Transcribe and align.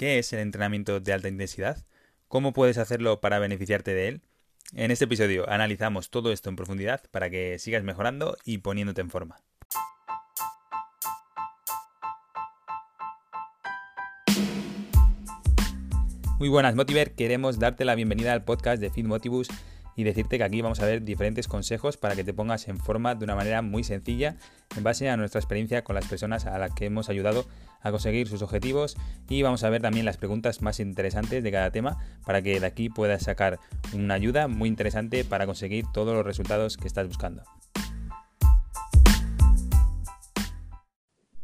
¿Qué 0.00 0.18
es 0.18 0.32
el 0.32 0.38
entrenamiento 0.38 0.98
de 0.98 1.12
alta 1.12 1.28
intensidad? 1.28 1.76
¿Cómo 2.26 2.54
puedes 2.54 2.78
hacerlo 2.78 3.20
para 3.20 3.38
beneficiarte 3.38 3.92
de 3.92 4.08
él? 4.08 4.22
En 4.72 4.90
este 4.90 5.04
episodio 5.04 5.46
analizamos 5.46 6.08
todo 6.08 6.32
esto 6.32 6.48
en 6.48 6.56
profundidad 6.56 7.02
para 7.10 7.28
que 7.28 7.58
sigas 7.58 7.82
mejorando 7.82 8.38
y 8.46 8.56
poniéndote 8.56 9.02
en 9.02 9.10
forma. 9.10 9.42
Muy 16.38 16.48
buenas 16.48 16.74
Motiver, 16.74 17.14
queremos 17.14 17.58
darte 17.58 17.84
la 17.84 17.94
bienvenida 17.94 18.32
al 18.32 18.42
podcast 18.42 18.80
de 18.80 18.88
Fit 18.88 19.04
Motivus 19.04 19.48
y 19.96 20.04
decirte 20.04 20.38
que 20.38 20.44
aquí 20.44 20.62
vamos 20.62 20.80
a 20.80 20.86
ver 20.86 21.02
diferentes 21.02 21.48
consejos 21.48 21.96
para 21.96 22.16
que 22.16 22.24
te 22.24 22.32
pongas 22.32 22.68
en 22.68 22.78
forma 22.78 23.14
de 23.14 23.24
una 23.24 23.34
manera 23.34 23.62
muy 23.62 23.84
sencilla 23.84 24.36
en 24.76 24.82
base 24.82 25.08
a 25.08 25.16
nuestra 25.16 25.40
experiencia 25.40 25.82
con 25.84 25.94
las 25.94 26.06
personas 26.06 26.46
a 26.46 26.58
las 26.58 26.72
que 26.74 26.86
hemos 26.86 27.08
ayudado 27.08 27.46
a 27.82 27.90
conseguir 27.90 28.28
sus 28.28 28.42
objetivos 28.42 28.96
y 29.28 29.42
vamos 29.42 29.64
a 29.64 29.70
ver 29.70 29.82
también 29.82 30.06
las 30.06 30.16
preguntas 30.16 30.62
más 30.62 30.80
interesantes 30.80 31.42
de 31.42 31.50
cada 31.50 31.70
tema 31.70 31.98
para 32.24 32.42
que 32.42 32.60
de 32.60 32.66
aquí 32.66 32.88
puedas 32.88 33.22
sacar 33.22 33.58
una 33.92 34.14
ayuda 34.14 34.48
muy 34.48 34.68
interesante 34.68 35.24
para 35.24 35.46
conseguir 35.46 35.84
todos 35.92 36.14
los 36.14 36.24
resultados 36.24 36.76
que 36.76 36.86
estás 36.86 37.06
buscando. 37.06 37.42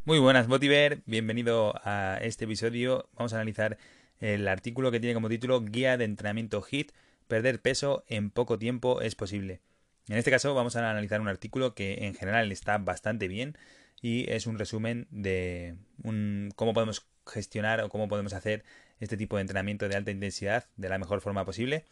Muy 0.05 0.21
buenas 0.21 0.47
Motiver, 0.47 1.03
bienvenido 1.07 1.75
a 1.83 2.19
este 2.23 2.45
episodio. 2.45 3.09
Vamos 3.15 3.33
a 3.33 3.37
analizar 3.37 3.77
el 4.21 4.47
artículo 4.47 4.93
que 4.93 5.01
tiene 5.01 5.15
como 5.15 5.29
título 5.29 5.61
Guía 5.63 5.97
de 5.97 6.05
entrenamiento 6.05 6.63
HIT 6.63 6.93
perder 7.29 7.61
peso 7.61 8.05
en 8.09 8.31
poco 8.31 8.59
tiempo 8.59 9.01
es 9.01 9.15
posible. 9.15 9.61
En 10.09 10.17
este 10.17 10.31
caso 10.31 10.55
vamos 10.55 10.77
a 10.77 10.91
analizar 10.91 11.21
un 11.21 11.29
artículo 11.29 11.75
que 11.75 12.07
en 12.07 12.15
general 12.15 12.53
está 12.53 12.79
bastante 12.79 13.29
bien 13.29 13.57
y 14.01 14.31
es 14.31 14.47
un 14.47 14.59
resumen 14.59 15.09
de 15.11 15.77
un, 16.03 16.53
cómo 16.55 16.75
podemos 16.75 17.07
gestionar 17.27 17.81
o 17.81 17.89
cómo 17.89 18.09
podemos 18.09 18.33
hacer 18.33 18.65
este 19.01 19.17
tipo 19.17 19.37
de 19.37 19.43
entrenamiento 19.43 19.89
de 19.89 19.97
alta 19.97 20.11
intensidad 20.11 20.67
de 20.77 20.89
la 20.89 20.99
mejor 20.99 21.21
forma 21.21 21.45
posible 21.45 21.85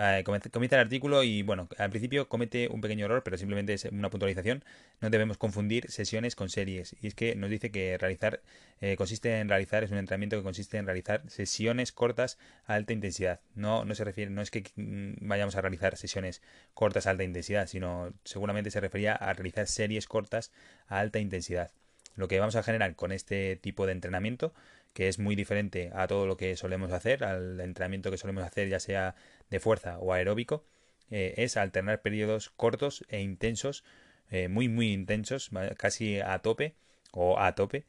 eh, 0.00 0.22
comienza 0.24 0.76
el 0.76 0.80
artículo 0.80 1.24
y 1.24 1.42
bueno, 1.42 1.68
al 1.76 1.90
principio 1.90 2.28
comete 2.28 2.68
un 2.68 2.80
pequeño 2.80 3.06
error, 3.06 3.22
pero 3.24 3.36
simplemente 3.36 3.74
es 3.74 3.84
una 3.86 4.10
puntualización. 4.10 4.64
No 5.00 5.10
debemos 5.10 5.38
confundir 5.38 5.90
sesiones 5.90 6.36
con 6.36 6.48
series. 6.48 6.94
Y 7.00 7.08
es 7.08 7.14
que 7.14 7.34
nos 7.34 7.50
dice 7.50 7.70
que 7.72 7.98
realizar 7.98 8.40
eh, 8.80 8.96
consiste 8.96 9.40
en 9.40 9.48
realizar, 9.48 9.82
es 9.82 9.90
un 9.90 9.98
entrenamiento 9.98 10.36
que 10.36 10.44
consiste 10.44 10.78
en 10.78 10.86
realizar 10.86 11.22
sesiones 11.28 11.90
cortas 11.90 12.38
a 12.66 12.74
alta 12.74 12.92
intensidad. 12.92 13.40
No, 13.56 13.84
no 13.84 13.94
se 13.96 14.04
refiere, 14.04 14.30
no 14.30 14.40
es 14.40 14.50
que 14.52 14.64
mm, 14.76 15.26
vayamos 15.28 15.56
a 15.56 15.62
realizar 15.62 15.96
sesiones 15.96 16.42
cortas 16.74 17.06
a 17.06 17.10
alta 17.10 17.24
intensidad, 17.24 17.66
sino 17.66 18.14
seguramente 18.24 18.70
se 18.70 18.80
refería 18.80 19.14
a 19.14 19.32
realizar 19.32 19.66
series 19.66 20.06
cortas 20.06 20.52
a 20.86 21.00
alta 21.00 21.18
intensidad. 21.18 21.72
Lo 22.18 22.26
que 22.26 22.40
vamos 22.40 22.56
a 22.56 22.64
generar 22.64 22.96
con 22.96 23.12
este 23.12 23.54
tipo 23.54 23.86
de 23.86 23.92
entrenamiento 23.92 24.52
que 24.92 25.06
es 25.06 25.20
muy 25.20 25.36
diferente 25.36 25.92
a 25.94 26.08
todo 26.08 26.26
lo 26.26 26.36
que 26.36 26.56
solemos 26.56 26.90
hacer, 26.90 27.22
al 27.22 27.60
entrenamiento 27.60 28.10
que 28.10 28.18
solemos 28.18 28.42
hacer 28.42 28.68
ya 28.68 28.80
sea 28.80 29.14
de 29.50 29.60
fuerza 29.60 29.98
o 30.00 30.12
aeróbico, 30.12 30.64
eh, 31.12 31.34
es 31.36 31.56
alternar 31.56 32.02
periodos 32.02 32.50
cortos 32.50 33.04
e 33.08 33.20
intensos, 33.20 33.84
eh, 34.32 34.48
muy 34.48 34.68
muy 34.68 34.92
intensos, 34.92 35.50
casi 35.76 36.18
a 36.18 36.40
tope 36.40 36.74
o 37.12 37.38
a 37.38 37.54
tope, 37.54 37.86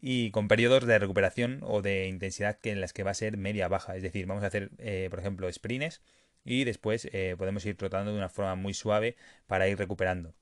y 0.00 0.30
con 0.30 0.46
periodos 0.46 0.86
de 0.86 1.00
recuperación 1.00 1.58
o 1.62 1.82
de 1.82 2.06
intensidad 2.06 2.60
que 2.60 2.70
en 2.70 2.80
las 2.80 2.92
que 2.92 3.02
va 3.02 3.10
a 3.10 3.14
ser 3.14 3.36
media 3.36 3.66
baja, 3.66 3.96
es 3.96 4.02
decir, 4.04 4.26
vamos 4.26 4.44
a 4.44 4.46
hacer, 4.46 4.70
eh, 4.78 5.08
por 5.10 5.18
ejemplo, 5.18 5.52
sprints 5.52 6.02
y 6.44 6.62
después 6.62 7.08
podemos 7.36 7.66
ir 7.66 7.76
trotando 7.76 8.12
de 8.12 8.18
una 8.18 8.28
forma 8.28 8.54
muy 8.54 8.74
suave 8.74 9.16
para 9.48 9.66
ir 9.68 9.76
recuperando. 9.78 10.34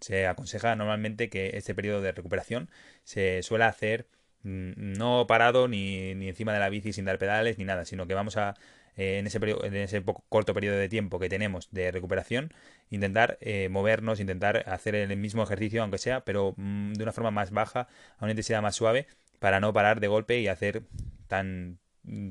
Se 0.00 0.26
aconseja 0.26 0.76
normalmente 0.76 1.28
que 1.30 1.50
este 1.54 1.74
periodo 1.74 2.00
de 2.00 2.12
recuperación 2.12 2.70
se 3.04 3.42
suele 3.42 3.64
hacer 3.64 4.06
Mm, 4.46 4.92
no 4.96 5.26
parado 5.26 5.66
ni, 5.66 6.14
ni 6.14 6.28
encima 6.28 6.52
de 6.52 6.60
la 6.60 6.68
bici 6.68 6.92
sin 6.92 7.04
dar 7.04 7.18
pedales 7.18 7.58
ni 7.58 7.64
nada, 7.64 7.84
sino 7.84 8.06
que 8.06 8.14
vamos 8.14 8.36
a 8.36 8.54
eh, 8.96 9.18
en 9.18 9.26
ese, 9.26 9.38
en 9.38 9.74
ese 9.74 10.04
corto 10.28 10.54
periodo 10.54 10.76
de 10.76 10.88
tiempo 10.88 11.18
que 11.18 11.28
tenemos 11.28 11.68
de 11.72 11.90
recuperación, 11.90 12.52
intentar 12.90 13.38
eh, 13.40 13.68
movernos, 13.70 14.20
intentar 14.20 14.64
hacer 14.68 14.94
el 14.94 15.16
mismo 15.16 15.42
ejercicio, 15.42 15.82
aunque 15.82 15.98
sea, 15.98 16.24
pero 16.24 16.54
mm, 16.56 16.92
de 16.94 17.02
una 17.02 17.12
forma 17.12 17.32
más 17.32 17.50
baja, 17.50 17.88
a 18.18 18.24
una 18.24 18.32
intensidad 18.32 18.62
más 18.62 18.76
suave, 18.76 19.08
para 19.40 19.58
no 19.60 19.72
parar 19.72 19.98
de 20.00 20.06
golpe 20.08 20.38
y 20.40 20.46
hacer 20.48 20.82
tan, 21.26 21.78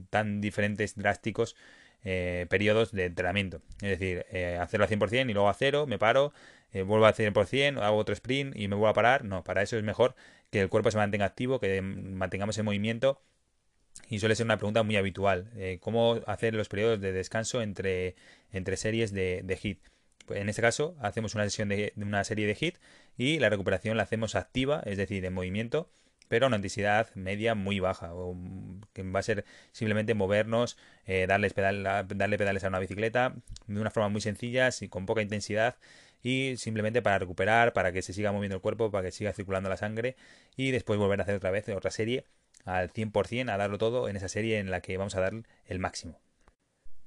tan 0.09 0.41
diferentes, 0.41 0.95
drásticos 0.95 1.55
eh, 2.05 2.45
periodos 2.49 2.91
de 2.93 3.05
entrenamiento. 3.05 3.61
Es 3.81 3.99
decir, 3.99 4.25
hacerlo 4.59 4.85
al 4.85 4.89
100% 4.89 5.29
y 5.29 5.33
luego 5.33 5.49
a 5.49 5.53
cero, 5.53 5.85
me 5.87 5.97
paro, 5.97 6.31
vuelvo 6.73 7.05
a 7.05 7.13
100%, 7.13 7.81
hago 7.81 7.97
otro 7.97 8.13
sprint 8.13 8.55
y 8.55 8.67
me 8.67 8.75
vuelvo 8.75 8.89
a 8.89 8.93
parar. 8.93 9.25
No, 9.25 9.43
para 9.43 9.61
eso 9.61 9.77
es 9.77 9.83
mejor 9.83 10.15
que 10.51 10.61
el 10.61 10.69
cuerpo 10.69 10.91
se 10.91 10.97
mantenga 10.97 11.25
activo, 11.25 11.59
que 11.59 11.81
mantengamos 11.81 12.57
en 12.57 12.65
movimiento. 12.65 13.21
Y 14.09 14.19
suele 14.19 14.35
ser 14.35 14.45
una 14.45 14.57
pregunta 14.57 14.83
muy 14.83 14.97
habitual. 14.97 15.49
Eh, 15.55 15.79
¿Cómo 15.81 16.21
hacer 16.27 16.53
los 16.53 16.69
periodos 16.69 17.01
de 17.01 17.11
descanso 17.11 17.61
entre, 17.61 18.15
entre 18.51 18.77
series 18.77 19.11
de, 19.11 19.41
de 19.43 19.59
HIT? 19.61 19.79
Pues 20.25 20.41
en 20.41 20.49
este 20.49 20.61
caso 20.61 20.95
hacemos 21.01 21.35
una 21.35 21.43
sesión 21.45 21.69
de, 21.69 21.93
una 21.95 22.23
serie 22.23 22.47
de 22.47 22.57
HIT 22.59 22.77
y 23.17 23.39
la 23.39 23.49
recuperación 23.49 23.97
la 23.97 24.03
hacemos 24.03 24.35
activa, 24.35 24.81
es 24.85 24.97
decir, 24.97 25.23
en 25.25 25.33
movimiento, 25.33 25.89
pero 26.27 26.47
una 26.47 26.57
intensidad 26.57 27.13
media 27.15 27.55
muy 27.55 27.79
baja, 27.79 28.13
o 28.13 28.35
que 28.93 29.03
va 29.03 29.19
a 29.19 29.23
ser 29.23 29.45
simplemente 29.71 30.13
movernos, 30.13 30.77
eh, 31.05 31.27
darle 31.27 31.49
pedales 31.49 32.63
a 32.63 32.67
una 32.67 32.79
bicicleta 32.79 33.35
de 33.67 33.81
una 33.81 33.91
forma 33.91 34.09
muy 34.09 34.21
sencilla, 34.21 34.69
y 34.81 34.87
con 34.89 35.05
poca 35.05 35.21
intensidad 35.21 35.75
y 36.25 36.57
simplemente 36.57 37.03
para 37.03 37.19
recuperar, 37.19 37.73
para 37.73 37.91
que 37.91 38.01
se 38.01 38.11
siga 38.11 38.31
moviendo 38.31 38.55
el 38.55 38.61
cuerpo, 38.61 38.89
para 38.89 39.03
que 39.05 39.11
siga 39.11 39.31
circulando 39.31 39.69
la 39.69 39.77
sangre 39.77 40.15
y 40.55 40.71
después 40.71 40.97
volver 40.97 41.19
a 41.19 41.23
hacer 41.23 41.35
otra 41.35 41.51
vez 41.51 41.69
otra 41.69 41.91
serie 41.91 42.25
al 42.63 42.91
100%, 42.91 43.51
a 43.51 43.57
darlo 43.57 43.77
todo 43.77 44.09
en 44.09 44.15
esa 44.15 44.27
serie 44.27 44.57
en 44.57 44.71
la 44.71 44.81
que 44.81 44.97
vamos 44.97 45.15
a 45.15 45.21
dar 45.21 45.33
el 45.67 45.79
máximo. 45.79 46.19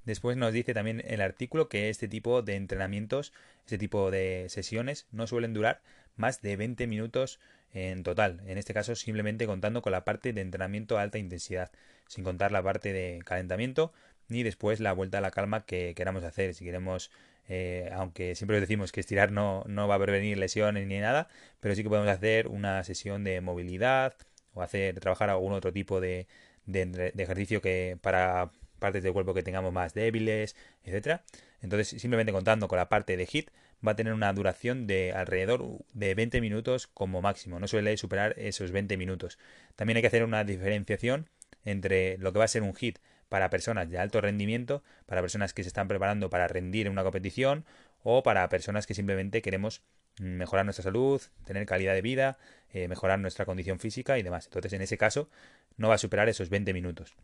Después 0.05 0.37
nos 0.37 0.53
dice 0.53 0.73
también 0.73 1.03
el 1.05 1.21
artículo 1.21 1.69
que 1.69 1.91
este 1.91 2.07
tipo 2.07 2.43
de 2.43 2.55
entrenamientos, 2.55 3.33
este 3.65 3.77
tipo 3.77 4.11
de 4.13 4.47
sesiones 4.51 5.09
no 5.11 5.27
suelen 5.27 5.53
durar 5.53 5.83
más 6.17 6.41
de 6.41 6.57
20 6.57 6.87
minutos 6.87 7.41
en 7.73 8.03
total. 8.03 8.41
En 8.47 8.59
este 8.59 8.75
caso 8.75 8.95
simplemente 8.97 9.47
contando 9.47 9.83
con 9.83 9.93
la 9.93 10.05
parte 10.05 10.33
de 10.33 10.41
entrenamiento 10.41 10.99
a 10.99 11.03
alta 11.03 11.19
intensidad, 11.19 11.71
sin 12.07 12.25
contar 12.25 12.53
la 12.53 12.63
parte 12.63 12.93
de 12.93 13.21
calentamiento 13.25 13.93
ni 14.29 14.43
después 14.43 14.81
la 14.81 14.93
vuelta 14.93 15.19
a 15.19 15.21
la 15.21 15.31
calma 15.31 15.65
que 15.65 15.95
queramos 15.95 16.25
hacer. 16.25 16.55
Si 16.55 16.65
queremos 16.65 17.11
eh, 17.49 17.91
aunque 17.95 18.35
siempre 18.35 18.61
decimos 18.61 18.93
que 18.93 19.01
estirar 19.01 19.33
no, 19.33 19.65
no 19.67 19.89
va 19.89 19.95
a 19.95 19.99
prevenir 19.99 20.37
lesiones 20.37 20.87
ni 20.87 20.99
nada, 20.99 21.29
pero 21.61 21.75
sí 21.75 21.83
que 21.83 21.89
podemos 21.89 22.11
hacer 22.11 22.47
una 22.49 22.85
sesión 22.85 23.25
de 23.25 23.41
movilidad 23.41 24.15
o 24.53 24.63
hacer 24.63 25.01
trabajar 25.01 25.31
algún 25.31 25.53
otro 25.53 25.73
tipo 25.73 26.01
de, 26.01 26.27
de, 26.67 27.13
ejercicio 27.17 27.63
que 27.63 27.97
para 28.03 28.51
partes 28.79 29.03
del 29.03 29.13
cuerpo 29.15 29.35
que 29.35 29.43
tengamos 29.43 29.73
más 29.73 29.95
débiles, 29.95 30.57
etcétera. 30.85 31.25
Entonces, 31.63 32.01
simplemente 32.01 32.33
contando 32.33 32.69
con 32.69 32.79
la 32.79 32.89
parte 32.89 33.17
de 33.17 33.27
HIT, 33.31 33.51
va 33.87 33.93
a 33.93 33.97
tener 33.97 34.13
una 34.13 34.33
duración 34.33 34.87
de 34.87 35.13
alrededor 35.13 35.85
de 35.93 36.15
20 36.15 36.41
minutos 36.41 36.87
como 36.87 37.23
máximo. 37.23 37.61
No 37.61 37.69
suele 37.69 37.97
superar 37.97 38.35
esos 38.39 38.73
20 38.73 38.97
minutos. 38.97 39.39
También 39.77 39.97
hay 39.97 40.03
que 40.03 40.09
hacer 40.09 40.25
una 40.25 40.45
diferenciación 40.45 41.29
entre 41.65 42.19
lo 42.19 42.33
que 42.33 42.39
va 42.39 42.45
a 42.45 42.49
ser 42.49 42.63
un 42.63 42.75
HIT 42.75 42.99
para 43.29 43.51
personas 43.51 43.91
de 43.91 43.99
alto 43.99 44.21
rendimiento, 44.21 44.83
para 45.07 45.21
personas 45.21 45.53
que 45.53 45.63
se 45.63 45.69
están 45.69 45.89
preparando 45.89 46.31
para 46.31 46.49
rendir 46.49 46.87
en 46.87 46.93
una 46.93 47.03
competición 47.03 47.65
o 48.03 48.23
para 48.23 48.49
personas 48.49 48.87
que 48.87 48.95
simplemente 48.95 49.43
queremos 49.43 49.83
mejorar 50.21 50.65
nuestra 50.65 50.83
salud, 50.83 51.21
tener 51.45 51.67
calidad 51.67 51.95
de 51.95 52.03
vida, 52.03 52.39
eh, 52.73 52.89
mejorar 52.89 53.19
nuestra 53.19 53.45
condición 53.45 53.79
física 53.79 54.19
y 54.19 54.23
demás. 54.23 54.47
Entonces, 54.47 54.73
en 54.73 54.83
ese 54.83 54.99
caso, 54.99 55.29
no 55.77 55.89
va 55.89 55.95
a 55.95 55.99
superar 55.99 56.29
esos 56.29 56.49
20 56.49 56.73
minutos. 56.73 57.15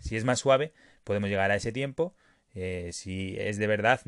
Si 0.00 0.16
es 0.16 0.24
más 0.24 0.40
suave, 0.40 0.72
podemos 1.04 1.28
llegar 1.28 1.50
a 1.50 1.56
ese 1.56 1.72
tiempo. 1.72 2.14
Eh, 2.56 2.90
si 2.92 3.36
es 3.38 3.58
de 3.58 3.66
verdad 3.66 4.00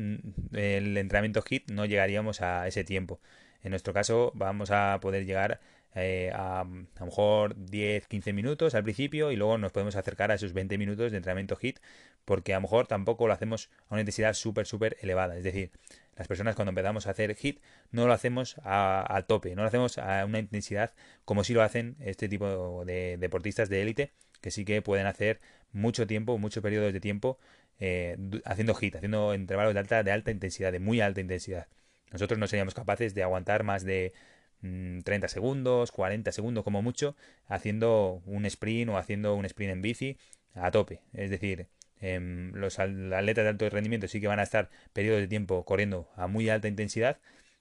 el 0.51 0.97
entrenamiento 0.97 1.43
HIT, 1.47 1.69
no 1.69 1.85
llegaríamos 1.85 2.41
a 2.41 2.67
ese 2.67 2.83
tiempo. 2.83 3.21
En 3.61 3.69
nuestro 3.69 3.93
caso, 3.93 4.31
vamos 4.33 4.71
a 4.71 4.97
poder 5.01 5.25
llegar 5.25 5.59
eh, 5.93 6.31
a, 6.33 6.61
a 6.61 6.63
lo 6.63 7.05
mejor 7.05 7.55
10-15 7.55 8.33
minutos 8.33 8.73
al 8.73 8.83
principio 8.83 9.31
y 9.31 9.35
luego 9.35 9.57
nos 9.59 9.71
podemos 9.71 9.95
acercar 9.95 10.31
a 10.31 10.35
esos 10.35 10.53
20 10.53 10.77
minutos 10.79 11.11
de 11.11 11.17
entrenamiento 11.17 11.57
HIT 11.61 11.79
porque 12.25 12.53
a 12.53 12.57
lo 12.57 12.61
mejor 12.61 12.87
tampoco 12.87 13.27
lo 13.27 13.33
hacemos 13.33 13.69
a 13.87 13.93
una 13.95 14.01
intensidad 14.01 14.33
súper, 14.33 14.65
súper 14.65 14.97
elevada. 15.01 15.37
Es 15.37 15.43
decir, 15.43 15.71
las 16.15 16.27
personas 16.27 16.55
cuando 16.55 16.69
empezamos 16.69 17.07
a 17.07 17.11
hacer 17.11 17.35
HIT 17.39 17.59
no 17.91 18.07
lo 18.07 18.13
hacemos 18.13 18.55
a, 18.63 19.23
tope, 19.27 19.55
no 19.55 19.61
lo 19.61 19.67
hacemos 19.67 19.97
a 19.99 20.25
una 20.25 20.39
intensidad 20.39 20.93
como 21.23 21.43
si 21.43 21.53
lo 21.53 21.61
hacen 21.61 21.97
este 21.99 22.27
tipo 22.27 22.83
de 22.85 23.17
deportistas 23.17 23.69
de 23.69 23.81
élite 23.81 24.11
que 24.41 24.51
sí 24.51 24.65
que 24.65 24.81
pueden 24.81 25.05
hacer 25.05 25.39
mucho 25.71 26.07
tiempo, 26.07 26.37
muchos 26.37 26.63
periodos 26.63 26.93
de 26.93 26.99
tiempo 26.99 27.39
eh, 27.79 28.17
haciendo 28.45 28.75
HIT, 28.79 28.97
haciendo 28.97 29.33
intervalos 29.33 29.73
de 29.73 29.79
alta, 29.79 30.03
de 30.03 30.11
alta 30.11 30.31
intensidad, 30.31 30.71
de 30.71 30.79
muy 30.79 31.01
alta 31.01 31.21
intensidad. 31.21 31.67
Nosotros 32.11 32.39
no 32.39 32.47
seríamos 32.47 32.73
capaces 32.73 33.13
de 33.13 33.23
aguantar 33.23 33.63
más 33.63 33.83
de 33.83 34.13
30 34.61 35.27
mm, 35.27 35.29
segundos, 35.29 35.91
40 35.91 36.31
segundos 36.31 36.63
como 36.63 36.81
mucho, 36.81 37.15
haciendo 37.47 38.21
un 38.25 38.45
sprint 38.45 38.89
o 38.91 38.97
haciendo 38.97 39.35
un 39.35 39.45
sprint 39.45 39.71
en 39.71 39.81
bici 39.81 40.17
a 40.53 40.71
tope. 40.71 41.01
Es 41.13 41.29
decir, 41.29 41.67
em, 42.01 42.51
los 42.53 42.79
atletas 42.79 43.43
de 43.43 43.49
alto 43.49 43.69
rendimiento 43.69 44.07
sí 44.07 44.19
que 44.19 44.27
van 44.27 44.39
a 44.39 44.43
estar 44.43 44.69
periodos 44.93 45.21
de 45.21 45.27
tiempo 45.27 45.63
corriendo 45.65 46.09
a 46.15 46.27
muy 46.27 46.49
alta 46.49 46.67
intensidad 46.67 47.19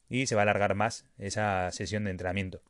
y 0.09 0.27
se 0.27 0.35
va 0.35 0.43
a 0.43 0.45
alargar 0.45 0.75
más 0.75 1.07
esa 1.19 1.71
sesión 1.71 2.05
de 2.05 2.11
entrenamiento. 2.11 2.63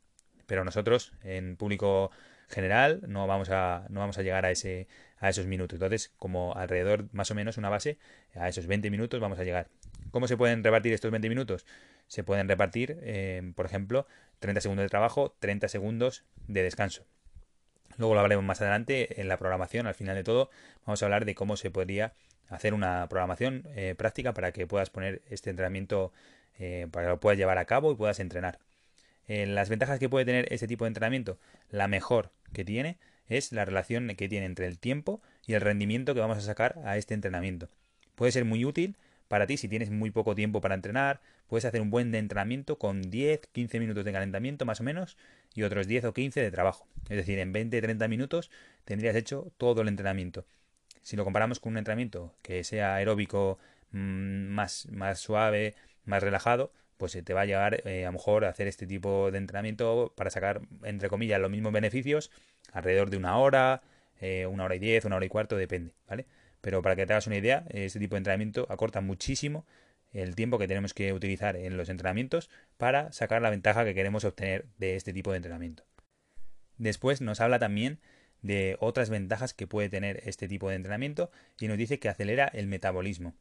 Pero 0.45 0.63
nosotros, 0.65 1.13
en 1.23 1.55
público 1.57 2.11
general 2.49 3.01
no 3.07 3.27
vamos 3.27 3.49
a, 3.49 3.85
no 3.89 3.99
vamos 3.99 4.17
a 4.17 4.21
llegar 4.21 4.45
a, 4.45 4.51
ese, 4.51 4.87
a 5.19 5.29
esos 5.29 5.45
minutos. 5.45 5.75
Entonces, 5.75 6.11
como 6.17 6.55
alrededor 6.55 7.07
más 7.11 7.31
o 7.31 7.35
menos 7.35 7.57
una 7.57 7.69
base, 7.69 7.97
a 8.35 8.49
esos 8.49 8.67
20 8.67 8.89
minutos 8.91 9.19
vamos 9.19 9.39
a 9.39 9.43
llegar. 9.43 9.67
¿Cómo 10.11 10.27
se 10.27 10.37
pueden 10.37 10.63
repartir 10.63 10.93
estos 10.93 11.11
20 11.11 11.29
minutos? 11.29 11.65
Se 12.07 12.23
pueden 12.23 12.47
repartir, 12.47 12.97
eh, 13.01 13.51
por 13.55 13.65
ejemplo, 13.65 14.07
30 14.39 14.61
segundos 14.61 14.83
de 14.83 14.89
trabajo, 14.89 15.35
30 15.39 15.67
segundos 15.67 16.23
de 16.47 16.63
descanso. 16.63 17.05
Luego 17.97 18.13
lo 18.13 18.21
hablaremos 18.21 18.45
más 18.45 18.61
adelante 18.61 19.21
en 19.21 19.27
la 19.27 19.37
programación, 19.37 19.85
al 19.85 19.93
final 19.93 20.15
de 20.15 20.23
todo, 20.23 20.49
vamos 20.85 21.01
a 21.03 21.05
hablar 21.05 21.25
de 21.25 21.35
cómo 21.35 21.57
se 21.57 21.69
podría 21.69 22.13
hacer 22.49 22.73
una 22.73 23.07
programación 23.09 23.63
eh, 23.75 23.93
práctica 23.97 24.33
para 24.33 24.51
que 24.51 24.65
puedas 24.65 24.89
poner 24.89 25.21
este 25.29 25.49
entrenamiento, 25.49 26.11
eh, 26.57 26.87
para 26.91 27.05
que 27.05 27.09
lo 27.11 27.19
puedas 27.19 27.37
llevar 27.37 27.57
a 27.57 27.65
cabo 27.65 27.91
y 27.91 27.95
puedas 27.95 28.19
entrenar. 28.19 28.57
Eh, 29.29 29.45
las 29.45 29.69
ventajas 29.69 29.99
que 29.99 30.09
puede 30.09 30.25
tener 30.25 30.51
este 30.51 30.67
tipo 30.67 30.83
de 30.83 30.89
entrenamiento, 30.89 31.37
la 31.69 31.87
mejor 31.87 32.31
que 32.51 32.65
tiene 32.65 32.97
es 33.27 33.51
la 33.51 33.63
relación 33.63 34.07
que 34.17 34.27
tiene 34.27 34.47
entre 34.47 34.65
el 34.65 34.79
tiempo 34.79 35.21
y 35.45 35.53
el 35.53 35.61
rendimiento 35.61 36.15
que 36.15 36.19
vamos 36.19 36.39
a 36.39 36.41
sacar 36.41 36.79
a 36.83 36.97
este 36.97 37.13
entrenamiento. 37.13 37.69
Puede 38.15 38.31
ser 38.31 38.43
muy 38.43 38.65
útil 38.65 38.97
para 39.27 39.45
ti 39.45 39.57
si 39.57 39.67
tienes 39.67 39.91
muy 39.91 40.09
poco 40.09 40.33
tiempo 40.33 40.59
para 40.61 40.73
entrenar, 40.73 41.21
puedes 41.45 41.63
hacer 41.63 41.79
un 41.79 41.91
buen 41.91 42.13
entrenamiento 42.15 42.79
con 42.79 43.03
10, 43.03 43.41
15 43.51 43.79
minutos 43.79 44.03
de 44.03 44.11
calentamiento 44.11 44.65
más 44.65 44.79
o 44.79 44.83
menos 44.83 45.15
y 45.53 45.61
otros 45.61 45.85
10 45.85 46.05
o 46.05 46.13
15 46.13 46.41
de 46.41 46.49
trabajo. 46.49 46.87
Es 47.09 47.17
decir, 47.17 47.37
en 47.37 47.53
20, 47.53 47.79
30 47.79 48.07
minutos 48.07 48.49
tendrías 48.83 49.15
hecho 49.15 49.51
todo 49.59 49.83
el 49.83 49.87
entrenamiento. 49.87 50.45
Si 51.03 51.15
lo 51.15 51.23
comparamos 51.23 51.59
con 51.59 51.73
un 51.73 51.77
entrenamiento 51.77 52.33
que 52.41 52.63
sea 52.63 52.95
aeróbico 52.95 53.59
mm, 53.91 54.47
más, 54.47 54.87
más 54.91 55.19
suave, 55.19 55.75
más 56.05 56.23
relajado, 56.23 56.71
pues 56.99 57.17
te 57.23 57.33
va 57.33 57.41
a 57.41 57.45
llegar 57.45 57.81
eh, 57.87 58.03
a 58.03 58.09
lo 58.09 58.13
mejor 58.13 58.43
a 58.43 58.49
hacer 58.49 58.67
este 58.67 58.85
tipo 58.85 59.31
de 59.31 59.37
entrenamiento 59.37 60.13
para 60.17 60.29
sacar, 60.29 60.61
entre 60.83 61.07
comillas, 61.07 61.39
los 61.39 61.49
mismos 61.49 61.71
beneficios 61.71 62.29
alrededor 62.73 63.09
de 63.09 63.15
una 63.15 63.37
hora, 63.37 63.81
eh, 64.19 64.45
una 64.45 64.65
hora 64.65 64.75
y 64.75 64.79
diez, 64.79 65.05
una 65.05 65.15
hora 65.15 65.25
y 65.25 65.29
cuarto, 65.29 65.55
depende, 65.55 65.93
¿vale? 66.07 66.25
Pero 66.59 66.81
para 66.81 66.97
que 66.97 67.05
te 67.05 67.13
hagas 67.13 67.25
una 67.25 67.37
idea, 67.37 67.63
este 67.69 67.99
tipo 67.99 68.15
de 68.15 68.17
entrenamiento 68.17 68.67
acorta 68.69 68.99
muchísimo 68.99 69.65
el 70.11 70.35
tiempo 70.35 70.59
que 70.59 70.67
tenemos 70.67 70.93
que 70.93 71.13
utilizar 71.13 71.55
en 71.55 71.77
los 71.77 71.87
entrenamientos 71.87 72.49
para 72.77 73.13
sacar 73.13 73.41
la 73.41 73.49
ventaja 73.49 73.85
que 73.85 73.93
queremos 73.93 74.25
obtener 74.25 74.65
de 74.77 74.97
este 74.97 75.13
tipo 75.13 75.31
de 75.31 75.37
entrenamiento. 75.37 75.85
Después 76.77 77.21
nos 77.21 77.39
habla 77.39 77.59
también 77.59 77.99
de 78.41 78.75
otras 78.81 79.09
ventajas 79.09 79.53
que 79.53 79.67
puede 79.67 79.87
tener 79.87 80.21
este 80.25 80.49
tipo 80.49 80.69
de 80.69 80.75
entrenamiento 80.75 81.31
y 81.59 81.69
nos 81.69 81.77
dice 81.77 81.99
que 81.99 82.09
acelera 82.09 82.45
el 82.45 82.67
metabolismo. 82.67 83.35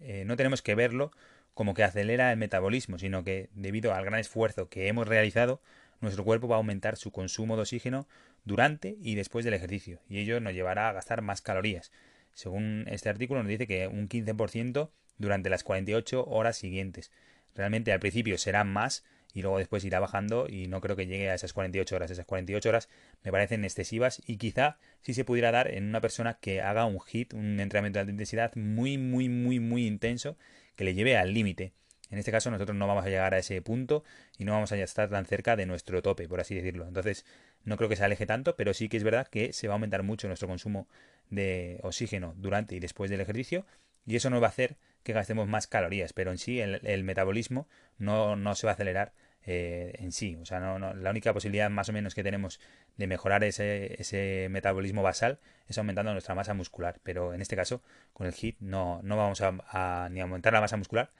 Eh, 0.00 0.24
no 0.26 0.36
tenemos 0.36 0.60
que 0.60 0.74
verlo 0.74 1.12
como 1.60 1.74
que 1.74 1.84
acelera 1.84 2.32
el 2.32 2.38
metabolismo, 2.38 2.98
sino 2.98 3.22
que 3.22 3.50
debido 3.52 3.92
al 3.92 4.02
gran 4.02 4.18
esfuerzo 4.18 4.70
que 4.70 4.88
hemos 4.88 5.06
realizado, 5.06 5.60
nuestro 6.00 6.24
cuerpo 6.24 6.48
va 6.48 6.56
a 6.56 6.56
aumentar 6.56 6.96
su 6.96 7.12
consumo 7.12 7.54
de 7.56 7.60
oxígeno 7.60 8.08
durante 8.46 8.96
y 9.02 9.14
después 9.14 9.44
del 9.44 9.52
ejercicio, 9.52 10.00
y 10.08 10.20
ello 10.20 10.40
nos 10.40 10.54
llevará 10.54 10.88
a 10.88 10.94
gastar 10.94 11.20
más 11.20 11.42
calorías. 11.42 11.92
Según 12.32 12.86
este 12.88 13.10
artículo 13.10 13.42
nos 13.42 13.50
dice 13.50 13.66
que 13.66 13.88
un 13.88 14.08
15% 14.08 14.88
durante 15.18 15.50
las 15.50 15.62
48 15.62 16.24
horas 16.28 16.56
siguientes. 16.56 17.12
Realmente 17.54 17.92
al 17.92 18.00
principio 18.00 18.38
será 18.38 18.64
más 18.64 19.04
y 19.34 19.42
luego 19.42 19.58
después 19.58 19.84
irá 19.84 20.00
bajando 20.00 20.46
y 20.48 20.66
no 20.66 20.80
creo 20.80 20.96
que 20.96 21.06
llegue 21.06 21.28
a 21.28 21.34
esas 21.34 21.52
48 21.52 21.94
horas. 21.94 22.10
Esas 22.10 22.24
48 22.24 22.70
horas 22.70 22.88
me 23.22 23.32
parecen 23.32 23.66
excesivas 23.66 24.22
y 24.24 24.38
quizá 24.38 24.78
sí 25.02 25.12
se 25.12 25.26
pudiera 25.26 25.50
dar 25.50 25.70
en 25.70 25.84
una 25.84 26.00
persona 26.00 26.38
que 26.40 26.62
haga 26.62 26.86
un 26.86 27.00
hit, 27.00 27.34
un 27.34 27.60
entrenamiento 27.60 28.02
de 28.02 28.12
intensidad 28.12 28.56
muy, 28.56 28.96
muy, 28.96 29.28
muy, 29.28 29.60
muy 29.60 29.86
intenso 29.86 30.38
que 30.76 30.84
le 30.84 30.94
lleve 30.94 31.16
al 31.16 31.32
límite. 31.34 31.72
En 32.10 32.18
este 32.18 32.32
caso 32.32 32.50
nosotros 32.50 32.76
no 32.76 32.86
vamos 32.88 33.04
a 33.04 33.08
llegar 33.08 33.34
a 33.34 33.38
ese 33.38 33.62
punto 33.62 34.02
y 34.36 34.44
no 34.44 34.52
vamos 34.52 34.72
a 34.72 34.76
estar 34.76 35.08
tan 35.08 35.26
cerca 35.26 35.54
de 35.56 35.66
nuestro 35.66 36.02
tope, 36.02 36.28
por 36.28 36.40
así 36.40 36.54
decirlo. 36.54 36.86
Entonces 36.86 37.24
no 37.64 37.76
creo 37.76 37.88
que 37.88 37.96
se 37.96 38.04
aleje 38.04 38.26
tanto, 38.26 38.56
pero 38.56 38.74
sí 38.74 38.88
que 38.88 38.96
es 38.96 39.04
verdad 39.04 39.28
que 39.28 39.52
se 39.52 39.68
va 39.68 39.74
a 39.74 39.76
aumentar 39.76 40.02
mucho 40.02 40.26
nuestro 40.26 40.48
consumo 40.48 40.88
de 41.28 41.78
oxígeno 41.82 42.34
durante 42.36 42.74
y 42.74 42.80
después 42.80 43.10
del 43.10 43.20
ejercicio 43.20 43.64
y 44.06 44.16
eso 44.16 44.30
nos 44.30 44.42
va 44.42 44.46
a 44.46 44.50
hacer 44.50 44.76
que 45.02 45.12
gastemos 45.12 45.46
más 45.46 45.66
calorías, 45.66 46.12
pero 46.12 46.30
en 46.30 46.38
sí 46.38 46.60
el, 46.60 47.04
metabolismo 47.04 47.68
no, 47.98 48.36
no, 48.36 48.54
se 48.54 48.66
va 48.66 48.72
a 48.72 48.74
acelerar 48.74 49.12
eh, 49.46 49.92
en 49.98 50.12
sí. 50.12 50.36
O 50.40 50.44
sea, 50.44 50.60
no, 50.60 50.78
la 50.94 51.10
única 51.10 51.32
posibilidad 51.32 51.70
más 51.70 51.88
o 51.88 51.92
menos 51.92 52.14
que 52.14 52.22
tenemos 52.22 52.60
de 52.96 53.06
mejorar 53.06 53.44
ese, 53.44 54.48
metabolismo 54.50 55.02
basal 55.02 55.38
es 55.68 55.78
aumentando 55.78 56.12
nuestra 56.12 56.34
masa 56.34 56.54
muscular. 56.54 57.00
Pero 57.02 57.34
en 57.34 57.40
este 57.40 57.56
caso, 57.56 57.82
con 58.12 58.26
el 58.26 58.34
HIT 58.34 58.56
no, 58.60 59.00
no 59.02 59.16
vamos 59.16 59.40
a, 59.42 60.08
ni 60.10 60.20
aumentar 60.20 60.52
la 60.52 60.60
masa 60.60 60.76
muscular, 60.76 61.10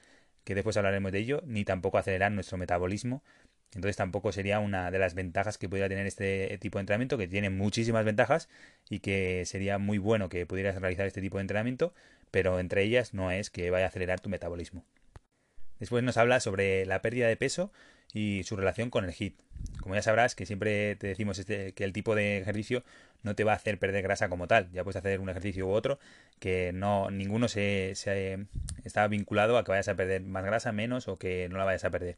que 0.43 0.55
después 0.55 0.77
hablaremos 0.77 1.11
de 1.11 1.19
ello, 1.19 1.41
ni 1.45 1.65
tampoco 1.65 1.97
acelerar 1.97 2.31
nuestro 2.31 2.57
metabolismo. 2.57 3.23
Entonces 3.73 3.95
tampoco 3.95 4.33
sería 4.33 4.59
una 4.59 4.91
de 4.91 4.99
las 4.99 5.13
ventajas 5.13 5.57
que 5.57 5.69
pudiera 5.69 5.87
tener 5.87 6.05
este 6.05 6.57
tipo 6.59 6.77
de 6.77 6.81
entrenamiento, 6.81 7.17
que 7.17 7.27
tiene 7.27 7.49
muchísimas 7.49 8.03
ventajas 8.03 8.49
y 8.89 8.99
que 8.99 9.45
sería 9.45 9.77
muy 9.77 9.97
bueno 9.97 10.27
que 10.27 10.45
pudieras 10.45 10.75
realizar 10.81 11.07
este 11.07 11.21
tipo 11.21 11.37
de 11.37 11.43
entrenamiento, 11.43 11.93
pero 12.31 12.59
entre 12.59 12.83
ellas 12.83 13.13
no 13.13 13.31
es 13.31 13.49
que 13.49 13.69
vaya 13.71 13.85
a 13.85 13.87
acelerar 13.87 14.19
tu 14.19 14.29
metabolismo. 14.29 14.83
Después 15.79 16.03
nos 16.03 16.17
habla 16.17 16.39
sobre 16.39 16.85
la 16.85 17.01
pérdida 17.01 17.27
de 17.27 17.35
peso 17.37 17.71
y 18.13 18.43
su 18.43 18.55
relación 18.55 18.89
con 18.89 19.05
el 19.05 19.13
HIT. 19.13 19.39
Como 19.81 19.95
ya 19.95 20.01
sabrás 20.01 20.35
que 20.35 20.45
siempre 20.45 20.95
te 20.95 21.07
decimos 21.07 21.39
este, 21.39 21.73
que 21.73 21.83
el 21.83 21.93
tipo 21.93 22.15
de 22.15 22.39
ejercicio 22.39 22.83
no 23.23 23.35
te 23.35 23.43
va 23.43 23.53
a 23.53 23.55
hacer 23.55 23.77
perder 23.77 24.01
grasa 24.01 24.29
como 24.29 24.47
tal. 24.47 24.71
Ya 24.71 24.83
puedes 24.83 24.97
hacer 24.97 25.19
un 25.19 25.29
ejercicio 25.29 25.67
u 25.67 25.71
otro 25.71 25.99
que 26.39 26.71
no 26.73 27.11
ninguno 27.11 27.47
se, 27.47 27.93
se 27.95 28.45
está 28.83 29.07
vinculado 29.07 29.57
a 29.57 29.63
que 29.63 29.71
vayas 29.71 29.87
a 29.87 29.95
perder 29.95 30.23
más 30.23 30.43
grasa, 30.43 30.71
menos 30.71 31.07
o 31.07 31.17
que 31.17 31.47
no 31.49 31.57
la 31.57 31.65
vayas 31.65 31.85
a 31.85 31.89
perder. 31.89 32.17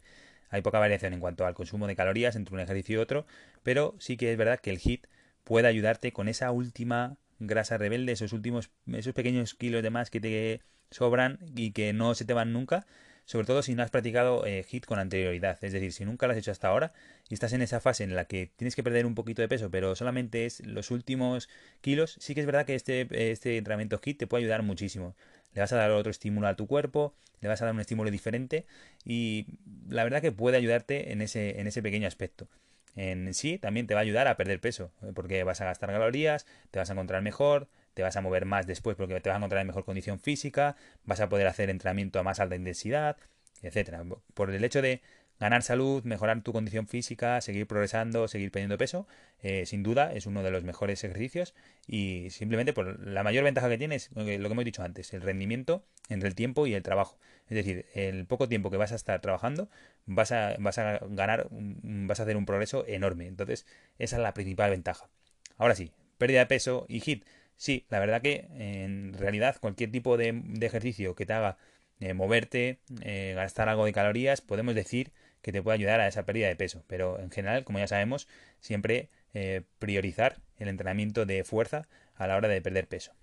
Hay 0.49 0.61
poca 0.61 0.79
variación 0.79 1.13
en 1.13 1.19
cuanto 1.19 1.45
al 1.45 1.55
consumo 1.55 1.87
de 1.87 1.95
calorías 1.95 2.35
entre 2.35 2.53
un 2.53 2.61
ejercicio 2.61 2.95
y 2.95 3.01
otro, 3.01 3.25
pero 3.63 3.95
sí 3.99 4.17
que 4.17 4.31
es 4.31 4.37
verdad 4.37 4.59
que 4.59 4.69
el 4.69 4.79
HIT 4.79 5.07
puede 5.43 5.67
ayudarte 5.67 6.13
con 6.13 6.27
esa 6.27 6.51
última 6.51 7.17
grasa 7.39 7.77
rebelde, 7.77 8.11
esos 8.13 8.33
últimos, 8.33 8.69
esos 8.91 9.13
pequeños 9.13 9.53
kilos 9.55 9.83
de 9.83 9.89
más 9.89 10.09
que 10.09 10.19
te 10.19 10.61
sobran 10.91 11.39
y 11.55 11.71
que 11.71 11.91
no 11.93 12.15
se 12.15 12.25
te 12.25 12.33
van 12.33 12.53
nunca, 12.53 12.85
sobre 13.25 13.45
todo 13.45 13.61
si 13.61 13.75
no 13.75 13.83
has 13.83 13.91
practicado 13.91 14.45
eh, 14.45 14.65
HIT 14.69 14.85
con 14.85 14.99
anterioridad, 14.99 15.57
es 15.61 15.73
decir, 15.73 15.93
si 15.93 16.05
nunca 16.05 16.27
lo 16.27 16.33
has 16.33 16.39
hecho 16.39 16.51
hasta 16.51 16.67
ahora 16.67 16.93
y 17.29 17.33
estás 17.33 17.53
en 17.53 17.61
esa 17.61 17.79
fase 17.79 18.03
en 18.03 18.15
la 18.15 18.25
que 18.25 18.51
tienes 18.55 18.75
que 18.75 18.83
perder 18.83 19.05
un 19.05 19.15
poquito 19.15 19.41
de 19.41 19.47
peso, 19.47 19.69
pero 19.71 19.95
solamente 19.95 20.45
es 20.45 20.65
los 20.65 20.91
últimos 20.91 21.49
kilos, 21.81 22.17
sí 22.19 22.35
que 22.35 22.41
es 22.41 22.45
verdad 22.45 22.65
que 22.65 22.75
este, 22.75 23.07
este 23.31 23.57
entrenamiento 23.57 23.99
HIT 24.03 24.19
te 24.19 24.27
puede 24.27 24.43
ayudar 24.43 24.63
muchísimo. 24.63 25.15
Le 25.53 25.61
vas 25.61 25.71
a 25.71 25.77
dar 25.77 25.91
otro 25.91 26.09
estímulo 26.11 26.47
a 26.47 26.55
tu 26.55 26.67
cuerpo, 26.67 27.13
le 27.41 27.47
vas 27.47 27.61
a 27.61 27.65
dar 27.65 27.73
un 27.73 27.79
estímulo 27.79 28.09
diferente 28.09 28.65
y 29.05 29.45
la 29.87 30.03
verdad 30.03 30.21
que 30.21 30.31
puede 30.31 30.57
ayudarte 30.57 31.11
en 31.11 31.21
ese, 31.21 31.59
en 31.59 31.67
ese 31.67 31.81
pequeño 31.81 32.07
aspecto 32.07 32.47
en 32.95 33.33
sí 33.33 33.57
también 33.57 33.87
te 33.87 33.93
va 33.93 34.01
a 34.01 34.03
ayudar 34.03 34.27
a 34.27 34.37
perder 34.37 34.59
peso, 34.59 34.91
eh, 35.01 35.11
porque 35.13 35.43
vas 35.43 35.61
a 35.61 35.65
gastar 35.65 35.89
calorías, 35.89 36.45
te 36.71 36.79
vas 36.79 36.89
a 36.89 36.93
encontrar 36.93 37.21
mejor, 37.21 37.67
te 37.93 38.03
vas 38.03 38.15
a 38.15 38.21
mover 38.21 38.45
más 38.45 38.67
después 38.67 38.95
porque 38.95 39.19
te 39.21 39.29
vas 39.29 39.35
a 39.35 39.37
encontrar 39.37 39.61
en 39.61 39.67
mejor 39.67 39.85
condición 39.85 40.19
física, 40.19 40.75
vas 41.05 41.19
a 41.19 41.29
poder 41.29 41.47
hacer 41.47 41.69
entrenamiento 41.69 42.19
a 42.19 42.23
más 42.23 42.39
alta 42.39 42.55
intensidad, 42.55 43.17
etcétera. 43.61 44.03
Por 44.33 44.49
el 44.49 44.63
hecho 44.63 44.81
de 44.81 45.01
ganar 45.39 45.63
salud, 45.63 46.03
mejorar 46.03 46.41
tu 46.41 46.53
condición 46.53 46.87
física, 46.87 47.41
seguir 47.41 47.67
progresando, 47.67 48.27
seguir 48.27 48.51
perdiendo 48.51 48.77
peso, 48.77 49.07
eh, 49.41 49.65
sin 49.65 49.83
duda 49.83 50.13
es 50.13 50.25
uno 50.25 50.43
de 50.43 50.51
los 50.51 50.63
mejores 50.63 51.03
ejercicios 51.03 51.53
y 51.87 52.29
simplemente 52.29 52.71
por 52.71 53.05
la 53.05 53.23
mayor 53.23 53.43
ventaja 53.43 53.67
que 53.69 53.77
tienes, 53.77 54.09
lo 54.15 54.23
que 54.25 54.35
hemos 54.35 54.65
dicho 54.65 54.83
antes, 54.83 55.13
el 55.13 55.21
rendimiento 55.21 55.83
entre 56.09 56.29
el 56.29 56.35
tiempo 56.35 56.67
y 56.67 56.73
el 56.73 56.83
trabajo. 56.83 57.17
Es 57.49 57.55
decir, 57.55 57.85
el 57.93 58.25
poco 58.25 58.47
tiempo 58.47 58.71
que 58.71 58.77
vas 58.77 58.93
a 58.93 58.95
estar 58.95 59.19
trabajando 59.19 59.69
vas 60.05 60.31
a, 60.31 60.55
vas 60.59 60.77
a 60.77 60.99
ganar, 61.09 61.47
vas 61.51 62.19
a 62.19 62.23
hacer 62.23 62.37
un 62.37 62.45
progreso 62.45 62.85
enorme. 62.87 63.27
Entonces, 63.27 63.65
esa 63.99 64.15
es 64.15 64.21
la 64.21 64.33
principal 64.33 64.71
ventaja. 64.71 65.09
Ahora 65.57 65.75
sí, 65.75 65.91
pérdida 66.17 66.39
de 66.39 66.45
peso 66.45 66.85
y 66.87 67.01
hit. 67.01 67.25
Sí, 67.63 67.85
la 67.87 68.01
verdad 68.01 68.21
que 68.21 68.49
en 68.57 69.13
realidad 69.13 69.55
cualquier 69.61 69.89
tipo 69.89 70.17
de, 70.17 70.43
ejercicio 70.59 71.15
que 71.15 71.25
te 71.25 71.31
haga 71.31 71.57
eh, 72.01 72.13
moverte, 72.13 72.81
eh, 73.03 73.31
gastar 73.37 73.69
algo 73.69 73.85
de 73.85 73.93
calorías, 73.93 74.41
podemos 74.41 74.75
decir 74.75 75.13
que 75.41 75.53
te 75.53 75.63
puede 75.63 75.75
ayudar 75.75 76.01
a 76.01 76.09
esa 76.09 76.25
pérdida 76.25 76.49
de 76.49 76.57
peso. 76.57 76.83
Pero 76.87 77.21
en 77.21 77.31
general, 77.31 77.63
como 77.63 77.79
ya 77.79 77.87
sabemos, 77.87 78.27
siempre 78.59 79.07
eh, 79.33 79.61
priorizar 79.79 80.41
el 80.57 80.67
entrenamiento 80.67 81.25
de 81.25 81.45
fuerza 81.45 81.87
a 82.15 82.27
la 82.27 82.35
hora 82.35 82.49
de 82.49 82.61
perder 82.61 82.89
peso. 82.89 83.13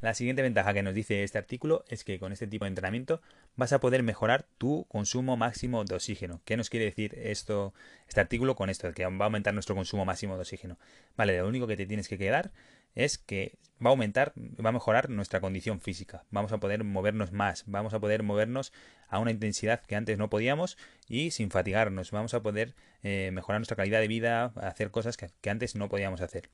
La 0.00 0.14
siguiente 0.14 0.42
ventaja 0.42 0.74
que 0.74 0.82
nos 0.82 0.94
dice 0.94 1.24
este 1.24 1.38
artículo 1.38 1.84
es 1.88 2.02
que 2.04 2.20
con 2.20 2.32
este 2.32 2.46
tipo 2.46 2.64
de 2.64 2.70
entrenamiento 2.70 3.20
vas 3.56 3.72
a 3.72 3.80
poder 3.80 4.04
mejorar 4.04 4.46
tu 4.56 4.84
consumo 4.88 5.36
máximo 5.36 5.84
de 5.84 5.96
oxígeno. 5.96 6.40
¿Qué 6.44 6.56
nos 6.56 6.70
quiere 6.70 6.86
decir 6.86 7.16
esto, 7.20 7.74
este 8.08 8.20
artículo 8.20 8.54
con 8.54 8.70
esto? 8.70 8.92
Que 8.92 9.04
va 9.04 9.10
a 9.10 9.24
aumentar 9.24 9.54
nuestro 9.54 9.74
consumo 9.74 10.04
máximo 10.04 10.36
de 10.36 10.42
oxígeno. 10.42 10.78
Vale, 11.16 11.38
lo 11.38 11.48
único 11.48 11.66
que 11.66 11.76
te 11.76 11.86
tienes 11.86 12.06
que 12.06 12.16
quedar 12.16 12.52
es 12.94 13.18
que 13.18 13.58
va 13.84 13.90
a 13.90 13.92
aumentar, 13.92 14.32
va 14.36 14.70
a 14.70 14.72
mejorar 14.72 15.10
nuestra 15.10 15.40
condición 15.40 15.80
física. 15.80 16.24
Vamos 16.30 16.52
a 16.52 16.58
poder 16.58 16.84
movernos 16.84 17.32
más, 17.32 17.64
vamos 17.66 17.94
a 17.94 18.00
poder 18.00 18.22
movernos 18.22 18.72
a 19.08 19.18
una 19.18 19.30
intensidad 19.30 19.80
que 19.80 19.96
antes 19.96 20.18
no 20.18 20.30
podíamos 20.30 20.76
y 21.08 21.30
sin 21.30 21.50
fatigarnos. 21.50 22.10
Vamos 22.10 22.34
a 22.34 22.42
poder 22.42 22.74
eh, 23.02 23.30
mejorar 23.32 23.60
nuestra 23.60 23.76
calidad 23.76 24.00
de 24.00 24.08
vida, 24.08 24.52
hacer 24.56 24.90
cosas 24.90 25.16
que 25.16 25.50
antes 25.50 25.76
no 25.76 25.88
podíamos 25.88 26.20
hacer. 26.20 26.50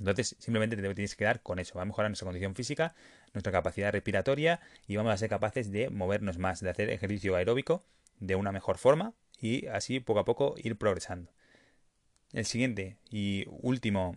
Entonces, 0.00 0.34
simplemente 0.38 0.76
te 0.76 0.82
tienes 0.82 1.14
que 1.14 1.18
quedar 1.18 1.42
con 1.42 1.58
eso. 1.58 1.74
Va 1.76 1.82
a 1.82 1.84
mejorar 1.84 2.10
nuestra 2.10 2.24
condición 2.24 2.54
física, 2.54 2.94
nuestra 3.34 3.52
capacidad 3.52 3.92
respiratoria 3.92 4.60
y 4.88 4.96
vamos 4.96 5.12
a 5.12 5.16
ser 5.18 5.28
capaces 5.28 5.70
de 5.70 5.90
movernos 5.90 6.38
más, 6.38 6.60
de 6.60 6.70
hacer 6.70 6.88
ejercicio 6.88 7.36
aeróbico 7.36 7.84
de 8.18 8.34
una 8.34 8.50
mejor 8.50 8.78
forma 8.78 9.12
y 9.38 9.66
así 9.66 10.00
poco 10.00 10.20
a 10.20 10.24
poco 10.24 10.54
ir 10.56 10.76
progresando. 10.76 11.30
el 12.32 12.46
siguiente 12.46 12.96
y 13.10 13.44
último 13.48 14.16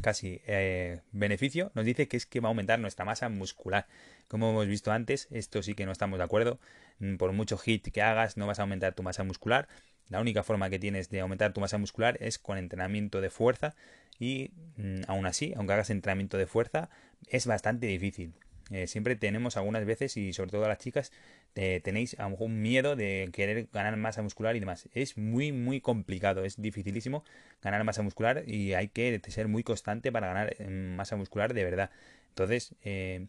casi 0.00 0.40
eh, 0.46 1.00
beneficio 1.12 1.70
nos 1.74 1.84
dice 1.84 2.08
que 2.08 2.16
es 2.16 2.26
que 2.26 2.40
va 2.40 2.48
a 2.48 2.50
aumentar 2.50 2.78
nuestra 2.78 3.04
masa 3.04 3.28
muscular. 3.28 3.86
Como 4.28 4.50
hemos 4.50 4.66
visto 4.66 4.92
antes, 4.92 5.28
esto 5.30 5.62
sí 5.62 5.74
que 5.74 5.86
no 5.86 5.92
estamos 5.92 6.18
de 6.18 6.24
acuerdo. 6.24 6.58
Mm, 6.98 7.16
por 7.16 7.32
mucho 7.32 7.58
hit 7.58 7.88
que 7.88 8.02
hagas, 8.02 8.36
no 8.36 8.46
vas 8.46 8.58
a 8.58 8.62
aumentar 8.62 8.94
tu 8.94 9.02
masa 9.02 9.24
muscular. 9.24 9.68
La 10.08 10.20
única 10.20 10.42
forma 10.42 10.70
que 10.70 10.78
tienes 10.78 11.10
de 11.10 11.20
aumentar 11.20 11.52
tu 11.52 11.60
masa 11.60 11.78
muscular 11.78 12.16
es 12.20 12.38
con 12.38 12.58
entrenamiento 12.58 13.20
de 13.20 13.30
fuerza 13.30 13.74
y 14.18 14.50
mm, 14.76 15.02
aún 15.08 15.26
así, 15.26 15.52
aunque 15.56 15.72
hagas 15.72 15.90
entrenamiento 15.90 16.38
de 16.38 16.46
fuerza, 16.46 16.90
es 17.28 17.46
bastante 17.46 17.86
difícil. 17.86 18.34
Eh, 18.70 18.86
siempre 18.88 19.16
tenemos 19.16 19.56
algunas 19.56 19.84
veces, 19.84 20.16
y 20.16 20.32
sobre 20.32 20.50
todo 20.50 20.66
las 20.66 20.78
chicas, 20.78 21.12
tenéis 21.54 22.18
a 22.18 22.24
lo 22.24 22.30
mejor 22.30 22.46
un 22.48 22.60
miedo 22.60 22.96
de 22.96 23.30
querer 23.32 23.68
ganar 23.72 23.96
masa 23.96 24.22
muscular 24.22 24.56
y 24.56 24.60
demás. 24.60 24.88
Es 24.92 25.16
muy, 25.16 25.52
muy 25.52 25.80
complicado, 25.80 26.44
es 26.44 26.60
dificilísimo 26.60 27.24
ganar 27.62 27.82
masa 27.84 28.02
muscular 28.02 28.42
y 28.46 28.74
hay 28.74 28.88
que 28.88 29.20
ser 29.28 29.48
muy 29.48 29.62
constante 29.62 30.12
para 30.12 30.26
ganar 30.28 30.54
eh, 30.58 30.68
masa 30.68 31.16
muscular 31.16 31.54
de 31.54 31.64
verdad. 31.64 31.90
Entonces, 32.28 32.74
eh, 32.84 33.28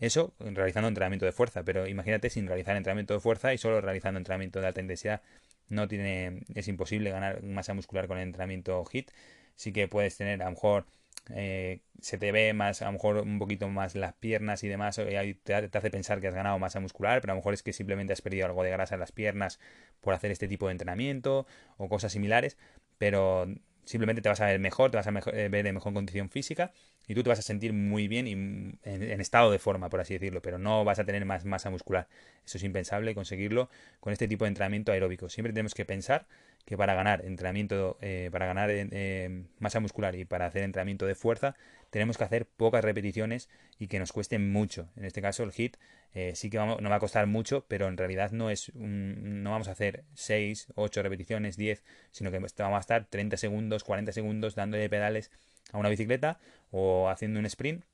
eso 0.00 0.34
realizando 0.40 0.88
entrenamiento 0.88 1.26
de 1.26 1.32
fuerza, 1.32 1.62
pero 1.64 1.86
imagínate 1.86 2.30
sin 2.30 2.46
realizar 2.48 2.76
entrenamiento 2.76 3.14
de 3.14 3.20
fuerza 3.20 3.54
y 3.54 3.58
solo 3.58 3.80
realizando 3.80 4.18
entrenamiento 4.18 4.60
de 4.60 4.66
alta 4.66 4.80
intensidad. 4.80 5.22
No 5.68 5.88
tiene, 5.88 6.42
es 6.54 6.68
imposible 6.68 7.10
ganar 7.10 7.42
masa 7.44 7.74
muscular 7.74 8.08
con 8.08 8.18
el 8.18 8.24
entrenamiento 8.24 8.84
HIT. 8.84 9.10
Sí 9.54 9.72
que 9.72 9.88
puedes 9.88 10.16
tener 10.16 10.42
a 10.42 10.46
lo 10.46 10.52
mejor 10.52 10.86
eh, 11.30 11.80
se 12.00 12.18
te 12.18 12.32
ve 12.32 12.52
más, 12.52 12.82
a 12.82 12.86
lo 12.86 12.92
mejor 12.92 13.18
un 13.18 13.38
poquito 13.38 13.68
más 13.68 13.94
las 13.94 14.12
piernas 14.14 14.64
y 14.64 14.68
demás, 14.68 14.98
y 14.98 15.34
te, 15.34 15.54
hace 15.54 15.90
pensar 15.90 16.20
que 16.20 16.28
has 16.28 16.34
ganado 16.34 16.58
masa 16.58 16.80
muscular, 16.80 17.20
pero 17.20 17.32
a 17.32 17.34
lo 17.34 17.40
mejor 17.40 17.54
es 17.54 17.62
que 17.62 17.72
simplemente 17.72 18.12
has 18.12 18.22
perdido 18.22 18.46
algo 18.46 18.62
de 18.62 18.70
grasa 18.70 18.94
en 18.94 19.00
las 19.00 19.12
piernas 19.12 19.60
por 20.00 20.14
hacer 20.14 20.30
este 20.30 20.48
tipo 20.48 20.66
de 20.66 20.72
entrenamiento 20.72 21.46
o 21.76 21.88
cosas 21.88 22.12
similares, 22.12 22.58
pero 22.98 23.46
simplemente 23.84 24.22
te 24.22 24.28
vas 24.28 24.40
a 24.40 24.46
ver 24.46 24.58
mejor, 24.60 24.90
te 24.90 24.96
vas 24.96 25.06
a 25.06 25.10
eh, 25.10 25.48
ver 25.48 25.64
de 25.64 25.72
mejor 25.72 25.92
condición 25.92 26.28
física 26.28 26.72
y 27.06 27.14
tú 27.14 27.22
te 27.22 27.28
vas 27.28 27.38
a 27.38 27.42
sentir 27.42 27.72
muy 27.72 28.08
bien 28.08 28.26
y 28.26 28.32
en, 28.32 28.78
en, 28.84 29.20
estado 29.20 29.50
de 29.50 29.58
forma, 29.58 29.88
por 29.88 30.00
así 30.00 30.14
decirlo, 30.14 30.40
pero 30.40 30.58
no 30.58 30.84
vas 30.84 30.98
a 30.98 31.04
tener 31.04 31.24
más 31.24 31.44
masa 31.44 31.70
muscular. 31.70 32.08
Eso 32.44 32.58
es 32.58 32.64
impensable 32.64 33.14
conseguirlo 33.14 33.70
con 34.00 34.12
este 34.12 34.28
tipo 34.28 34.44
de 34.44 34.50
entrenamiento 34.50 34.92
aeróbico. 34.92 35.28
Siempre 35.28 35.52
tenemos 35.52 35.74
que 35.74 35.84
pensar 35.84 36.26
que 36.64 36.76
para 36.76 36.94
ganar 36.94 37.24
entrenamiento, 37.24 37.98
eh, 38.00 38.28
para 38.30 38.46
ganar 38.46 38.70
eh, 38.70 39.44
masa 39.58 39.80
muscular 39.80 40.14
y 40.14 40.24
para 40.24 40.46
hacer 40.46 40.62
entrenamiento 40.62 41.06
de 41.06 41.14
fuerza, 41.14 41.56
tenemos 41.90 42.16
que 42.16 42.24
hacer 42.24 42.46
pocas 42.46 42.84
repeticiones 42.84 43.48
y 43.78 43.88
que 43.88 43.98
nos 43.98 44.12
cuesten 44.12 44.52
mucho. 44.52 44.88
En 44.96 45.04
este 45.04 45.20
caso, 45.20 45.42
el 45.42 45.52
HIT 45.52 45.76
eh, 46.14 46.32
sí 46.34 46.50
que 46.50 46.58
vamos, 46.58 46.80
no 46.80 46.88
va 46.88 46.96
a 46.96 47.00
costar 47.00 47.26
mucho, 47.26 47.64
pero 47.68 47.88
en 47.88 47.96
realidad 47.96 48.30
no 48.32 48.50
es 48.50 48.72
no 48.74 49.50
vamos 49.50 49.68
a 49.68 49.72
hacer 49.72 50.04
6, 50.14 50.68
8 50.74 51.02
repeticiones, 51.02 51.56
10, 51.56 51.82
sino 52.10 52.30
que 52.30 52.38
vamos 52.38 52.76
a 52.76 52.80
estar 52.80 53.06
30 53.06 53.36
segundos, 53.36 53.84
40 53.84 54.12
segundos 54.12 54.54
dándole 54.54 54.88
pedales 54.88 55.30
a 55.72 55.78
una 55.78 55.88
bicicleta 55.88 56.38
o 56.70 57.08
haciendo 57.08 57.40
un 57.40 57.46
sprint. 57.46 57.84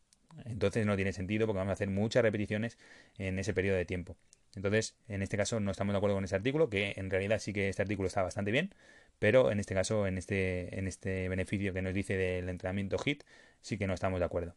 Entonces 0.44 0.86
no 0.86 0.94
tiene 0.96 1.12
sentido 1.12 1.46
porque 1.46 1.58
vamos 1.58 1.70
a 1.70 1.74
hacer 1.74 1.90
muchas 1.90 2.22
repeticiones 2.22 2.78
en 3.18 3.38
ese 3.38 3.54
periodo 3.54 3.76
de 3.76 3.84
tiempo. 3.84 4.16
Entonces, 4.54 4.96
en 5.08 5.22
este 5.22 5.36
caso 5.36 5.60
no 5.60 5.70
estamos 5.70 5.92
de 5.92 5.98
acuerdo 5.98 6.16
con 6.16 6.24
ese 6.24 6.36
artículo, 6.36 6.68
que 6.68 6.94
en 6.96 7.10
realidad 7.10 7.38
sí 7.38 7.52
que 7.52 7.68
este 7.68 7.82
artículo 7.82 8.08
está 8.08 8.22
bastante 8.22 8.50
bien, 8.50 8.74
pero 9.18 9.50
en 9.50 9.60
este 9.60 9.74
caso, 9.74 10.06
en 10.06 10.18
este, 10.18 10.78
en 10.78 10.86
este 10.86 11.28
beneficio 11.28 11.72
que 11.72 11.82
nos 11.82 11.94
dice 11.94 12.16
del 12.16 12.48
entrenamiento 12.48 12.96
HIT, 13.04 13.24
sí 13.60 13.78
que 13.78 13.86
no 13.86 13.94
estamos 13.94 14.20
de 14.20 14.26
acuerdo. 14.26 14.54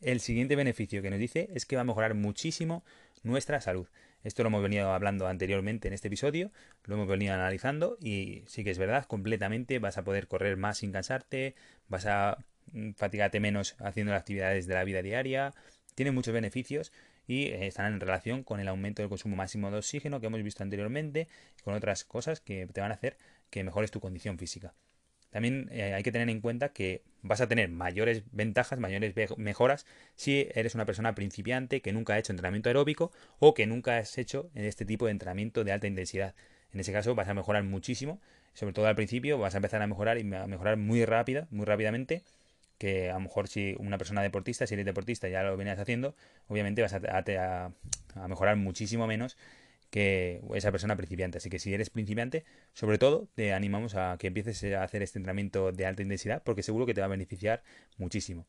El 0.00 0.20
siguiente 0.20 0.56
beneficio 0.56 1.02
que 1.02 1.10
nos 1.10 1.18
dice 1.18 1.50
es 1.54 1.66
que 1.66 1.76
va 1.76 1.82
a 1.82 1.84
mejorar 1.84 2.14
muchísimo 2.14 2.84
nuestra 3.22 3.60
salud. 3.60 3.86
Esto 4.22 4.42
lo 4.42 4.48
hemos 4.48 4.62
venido 4.62 4.92
hablando 4.92 5.26
anteriormente 5.26 5.88
en 5.88 5.94
este 5.94 6.08
episodio, 6.08 6.52
lo 6.84 6.94
hemos 6.94 7.08
venido 7.08 7.34
analizando 7.34 7.98
y 8.00 8.44
sí 8.46 8.64
que 8.64 8.70
es 8.70 8.78
verdad, 8.78 9.04
completamente 9.04 9.78
vas 9.78 9.98
a 9.98 10.04
poder 10.04 10.26
correr 10.26 10.56
más 10.56 10.78
sin 10.78 10.92
cansarte, 10.92 11.54
vas 11.88 12.06
a 12.06 12.38
mm, 12.72 12.92
fatigarte 12.92 13.40
menos 13.40 13.76
haciendo 13.78 14.12
las 14.12 14.20
actividades 14.20 14.66
de 14.66 14.74
la 14.74 14.84
vida 14.84 15.02
diaria, 15.02 15.54
tiene 15.94 16.12
muchos 16.12 16.32
beneficios 16.34 16.92
y 17.30 17.44
eh, 17.44 17.68
están 17.68 17.92
en 17.92 18.00
relación 18.00 18.42
con 18.42 18.58
el 18.58 18.66
aumento 18.66 19.02
del 19.02 19.08
consumo 19.08 19.36
máximo 19.36 19.70
de 19.70 19.78
oxígeno 19.78 20.18
que 20.18 20.26
hemos 20.26 20.42
visto 20.42 20.64
anteriormente 20.64 21.28
y 21.56 21.62
con 21.62 21.74
otras 21.74 22.02
cosas 22.02 22.40
que 22.40 22.66
te 22.66 22.80
van 22.80 22.90
a 22.90 22.94
hacer 22.94 23.16
que 23.50 23.62
mejores 23.62 23.92
tu 23.92 24.00
condición 24.00 24.36
física. 24.36 24.74
También 25.30 25.68
eh, 25.70 25.94
hay 25.94 26.02
que 26.02 26.10
tener 26.10 26.28
en 26.28 26.40
cuenta 26.40 26.70
que 26.70 27.04
vas 27.22 27.40
a 27.40 27.46
tener 27.46 27.68
mayores 27.68 28.24
ventajas, 28.32 28.80
mayores 28.80 29.14
mejoras 29.36 29.86
si 30.16 30.48
eres 30.56 30.74
una 30.74 30.86
persona 30.86 31.14
principiante 31.14 31.82
que 31.82 31.92
nunca 31.92 32.14
ha 32.14 32.18
hecho 32.18 32.32
entrenamiento 32.32 32.68
aeróbico 32.68 33.12
o 33.38 33.54
que 33.54 33.64
nunca 33.68 33.98
has 33.98 34.18
hecho 34.18 34.50
este 34.56 34.84
tipo 34.84 35.06
de 35.06 35.12
entrenamiento 35.12 35.62
de 35.62 35.70
alta 35.70 35.86
intensidad. 35.86 36.34
En 36.72 36.80
ese 36.80 36.92
caso 36.92 37.14
vas 37.14 37.28
a 37.28 37.34
mejorar 37.34 37.62
muchísimo, 37.62 38.20
sobre 38.54 38.72
todo 38.72 38.88
al 38.88 38.96
principio 38.96 39.38
vas 39.38 39.54
a 39.54 39.58
empezar 39.58 39.80
a 39.82 39.86
mejorar 39.86 40.18
y 40.18 40.34
a 40.34 40.48
mejorar 40.48 40.78
muy 40.78 41.04
rápida, 41.04 41.46
muy 41.52 41.64
rápidamente 41.64 42.24
que 42.80 43.10
a 43.10 43.14
lo 43.14 43.20
mejor 43.20 43.46
si 43.46 43.76
una 43.78 43.98
persona 43.98 44.22
deportista, 44.22 44.66
si 44.66 44.72
eres 44.72 44.86
deportista 44.86 45.28
ya 45.28 45.42
lo 45.42 45.54
venías 45.54 45.78
haciendo, 45.78 46.16
obviamente 46.48 46.80
vas 46.80 46.94
a, 46.94 47.72
mejorar 48.26 48.56
muchísimo 48.56 49.06
menos 49.06 49.36
que 49.90 50.40
esa 50.54 50.72
persona 50.72 50.96
principiante. 50.96 51.36
Así 51.36 51.50
que 51.50 51.58
si 51.58 51.74
eres 51.74 51.90
principiante, 51.90 52.46
sobre 52.72 52.96
todo 52.96 53.28
te 53.34 53.52
animamos 53.52 53.96
a 53.96 54.16
que 54.18 54.28
empieces 54.28 54.64
a 54.72 54.82
hacer 54.82 55.02
este 55.02 55.18
entrenamiento 55.18 55.72
de 55.72 55.84
alta 55.84 56.00
intensidad 56.00 56.42
porque 56.42 56.62
seguro 56.62 56.86
que 56.86 56.94
te 56.94 57.02
va 57.02 57.04
a 57.04 57.10
beneficiar 57.10 57.62
muchísimo. 57.98 58.46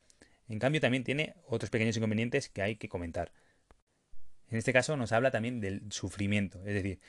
En 0.47 0.59
cambio 0.59 0.79
también 0.79 1.03
tiene 1.03 1.35
otros 1.45 1.69
pequeños 1.69 1.97
inconvenientes 1.97 2.47
que 2.47 2.61
hay 2.61 2.77
que 2.77 2.87
comentar. 2.87 3.33
En 4.49 4.57
este 4.57 4.71
caso 4.71 4.95
nos 4.95 5.11
habla 5.11 5.31
también 5.31 5.59
del 5.59 5.91
sufrimiento, 5.91 6.59
es 6.59 6.73
decir, 6.73 6.99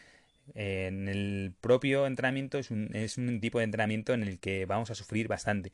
en 0.55 1.09
el 1.09 1.55
propio 1.61 2.05
entrenamiento 2.09 2.59
es 2.59 2.73
un, 2.73 2.91
es 2.97 3.17
un 3.17 3.41
tipo 3.41 3.59
de 3.59 3.65
entrenamiento 3.65 4.13
en 4.13 4.25
el 4.25 4.41
que 4.41 4.67
vamos 4.67 4.91
a 4.91 4.97
sufrir 4.97 5.29
bastante. 5.29 5.73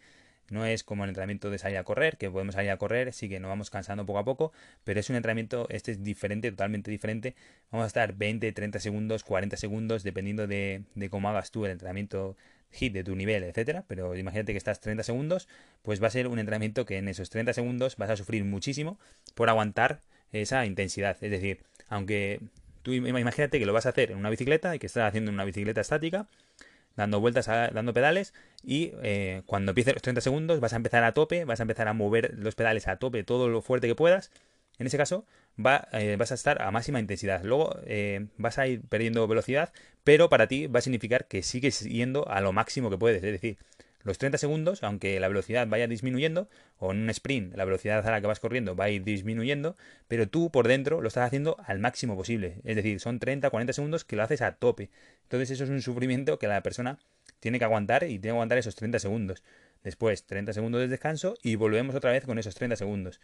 No 0.51 0.65
es 0.65 0.83
como 0.83 1.05
el 1.05 1.11
entrenamiento 1.11 1.51
de 1.51 1.59
salir 1.59 1.79
a 1.79 1.85
correr, 1.85 2.17
que 2.17 2.31
podemos 2.31 2.55
salir 2.55 2.71
a 2.71 2.79
correr, 2.79 3.13
sí 3.13 3.29
que 3.29 3.39
nos 3.41 3.49
vamos 3.49 3.71
cansando 3.71 4.07
poco 4.07 4.19
a 4.19 4.25
poco, 4.25 4.53
pero 4.85 4.99
es 5.01 5.11
un 5.11 5.17
entrenamiento, 5.17 5.67
este 5.71 5.93
es 5.93 6.03
diferente, 6.03 6.51
totalmente 6.51 6.91
diferente. 6.91 7.35
Vamos 7.71 7.85
a 7.85 7.87
estar 7.89 8.15
20, 8.15 8.53
30 8.53 8.81
segundos, 8.81 9.25
40 9.25 9.57
segundos, 9.57 10.03
dependiendo 10.03 10.47
de, 10.47 10.85
cómo 11.11 11.29
hagas 11.29 11.51
tú 11.51 11.67
el 11.67 11.73
entrenamiento 11.73 12.37
hit 12.71 12.93
de 12.93 13.05
tu 13.05 13.17
nivel, 13.17 13.45
etcétera, 13.45 13.85
pero 13.87 14.15
imagínate 14.17 14.53
que 14.53 14.59
estás 14.59 14.81
30 14.81 15.03
segundos, 15.03 15.49
pues 15.83 16.03
va 16.03 16.09
a 16.09 16.11
ser 16.11 16.29
un 16.29 16.39
entrenamiento 16.39 16.85
que 16.85 16.99
en 16.99 17.09
esos 17.09 17.31
30 17.31 17.53
segundos 17.55 17.97
vas 17.97 18.11
a 18.11 18.17
sufrir 18.17 18.45
muchísimo 18.45 18.99
por 19.35 19.49
aguantar 19.49 20.01
esa 20.33 20.67
intensidad. 20.67 21.17
Es 21.23 21.31
decir, 21.31 21.63
aunque 21.89 22.41
tú 22.83 22.93
imagínate 22.93 23.59
que 23.59 23.67
lo 23.67 23.73
vas 23.73 23.87
a 23.87 23.91
hacer 23.91 24.11
en 24.11 24.19
una 24.19 24.31
bicicleta 24.31 24.75
y 24.75 24.79
que 24.79 24.87
estás 24.87 25.09
haciendo 25.09 25.31
en 25.31 25.35
una 25.35 25.45
bicicleta 25.45 25.81
estática, 25.81 26.27
dando 26.99 27.21
vueltas, 27.21 27.47
dando 27.47 27.95
pedales 27.95 28.35
y 28.63 28.93
eh, 29.03 29.43
cuando 29.47 29.71
empiece 29.71 29.93
los 29.93 30.03
30 30.03 30.21
segundos 30.21 30.59
vas 30.59 30.73
a 30.73 30.77
empezar 30.77 31.05
a 31.05 31.15
tope, 31.15 31.45
vas 31.45 31.61
a 31.61 31.63
empezar 31.63 31.87
a 31.87 31.93
mover 31.93 32.35
los 32.37 32.57
pedales 32.57 32.89
a 32.89 32.97
tope 32.97 33.23
todo 33.23 33.49
lo 33.49 33.63
fuerte 33.63 33.87
que 33.87 33.95
puedas. 33.95 34.31
En 34.79 34.87
ese 34.87 34.99
caso 34.99 35.25
eh, 35.93 36.17
vas 36.19 36.33
a 36.33 36.35
estar 36.35 36.61
a 36.61 36.71
máxima 36.73 36.99
intensidad. 36.99 37.43
Luego 37.45 37.77
eh, 37.85 38.27
vas 38.37 38.59
a 38.59 38.67
ir 38.67 38.83
perdiendo 38.83 39.27
velocidad, 39.29 39.73
pero 40.03 40.29
para 40.29 40.49
ti 40.49 40.67
va 40.67 40.81
a 40.81 40.83
significar 40.83 41.27
que 41.27 41.43
sigues 41.43 41.81
yendo 41.81 42.29
a 42.29 42.41
lo 42.41 42.53
máximo 42.53 42.91
que 42.91 42.99
puedes. 42.99 43.23
Es 43.23 43.33
decir, 43.33 43.59
los 44.05 44.19
30 44.19 44.39
segundos, 44.39 44.83
aunque 44.83 45.19
la 45.21 45.29
velocidad 45.29 45.67
vaya 45.67 45.87
disminuyendo, 45.87 46.49
o 46.79 46.93
en 46.93 47.03
un 47.03 47.11
sprint 47.11 47.55
la 47.57 47.65
velocidad 47.65 48.07
a 48.07 48.11
la 48.11 48.21
que 48.21 48.27
vas 48.27 48.41
corriendo 48.41 48.77
va 48.77 48.85
a 48.85 48.91
ir 48.91 49.05
disminuyendo, 49.05 49.77
pero 50.07 50.29
tú 50.29 50.51
por 50.51 50.69
dentro 50.69 51.01
lo 51.01 51.09
estás 51.09 51.27
haciendo 51.27 51.57
al 51.65 51.79
máximo 51.79 52.17
posible. 52.17 52.61
Es 52.65 52.77
decir, 52.77 53.01
son 53.01 53.19
30, 53.19 53.51
40 53.51 53.73
segundos 53.73 54.05
que 54.05 54.17
lo 54.17 54.23
haces 54.23 54.43
a 54.43 54.53
tope. 54.53 54.91
Entonces 55.25 55.51
eso 55.51 55.65
es 55.65 55.71
un 55.71 55.83
sufrimiento 55.83 56.39
que 56.39 56.47
la 56.47 56.63
persona 56.63 56.99
tiene 57.41 57.59
que 57.59 57.65
aguantar 57.65 58.05
y 58.05 58.19
tiene 58.19 58.23
que 58.23 58.31
aguantar 58.31 58.59
esos 58.59 58.77
30 58.77 58.99
segundos. 58.99 59.43
Después 59.85 60.25
30 60.25 60.53
segundos 60.53 60.81
de 60.81 60.89
descanso 60.89 61.35
y 61.43 61.57
volvemos 61.57 61.95
otra 61.95 62.13
vez 62.13 62.25
con 62.25 62.39
esos 62.39 62.55
30 62.55 62.77
segundos. 62.77 63.21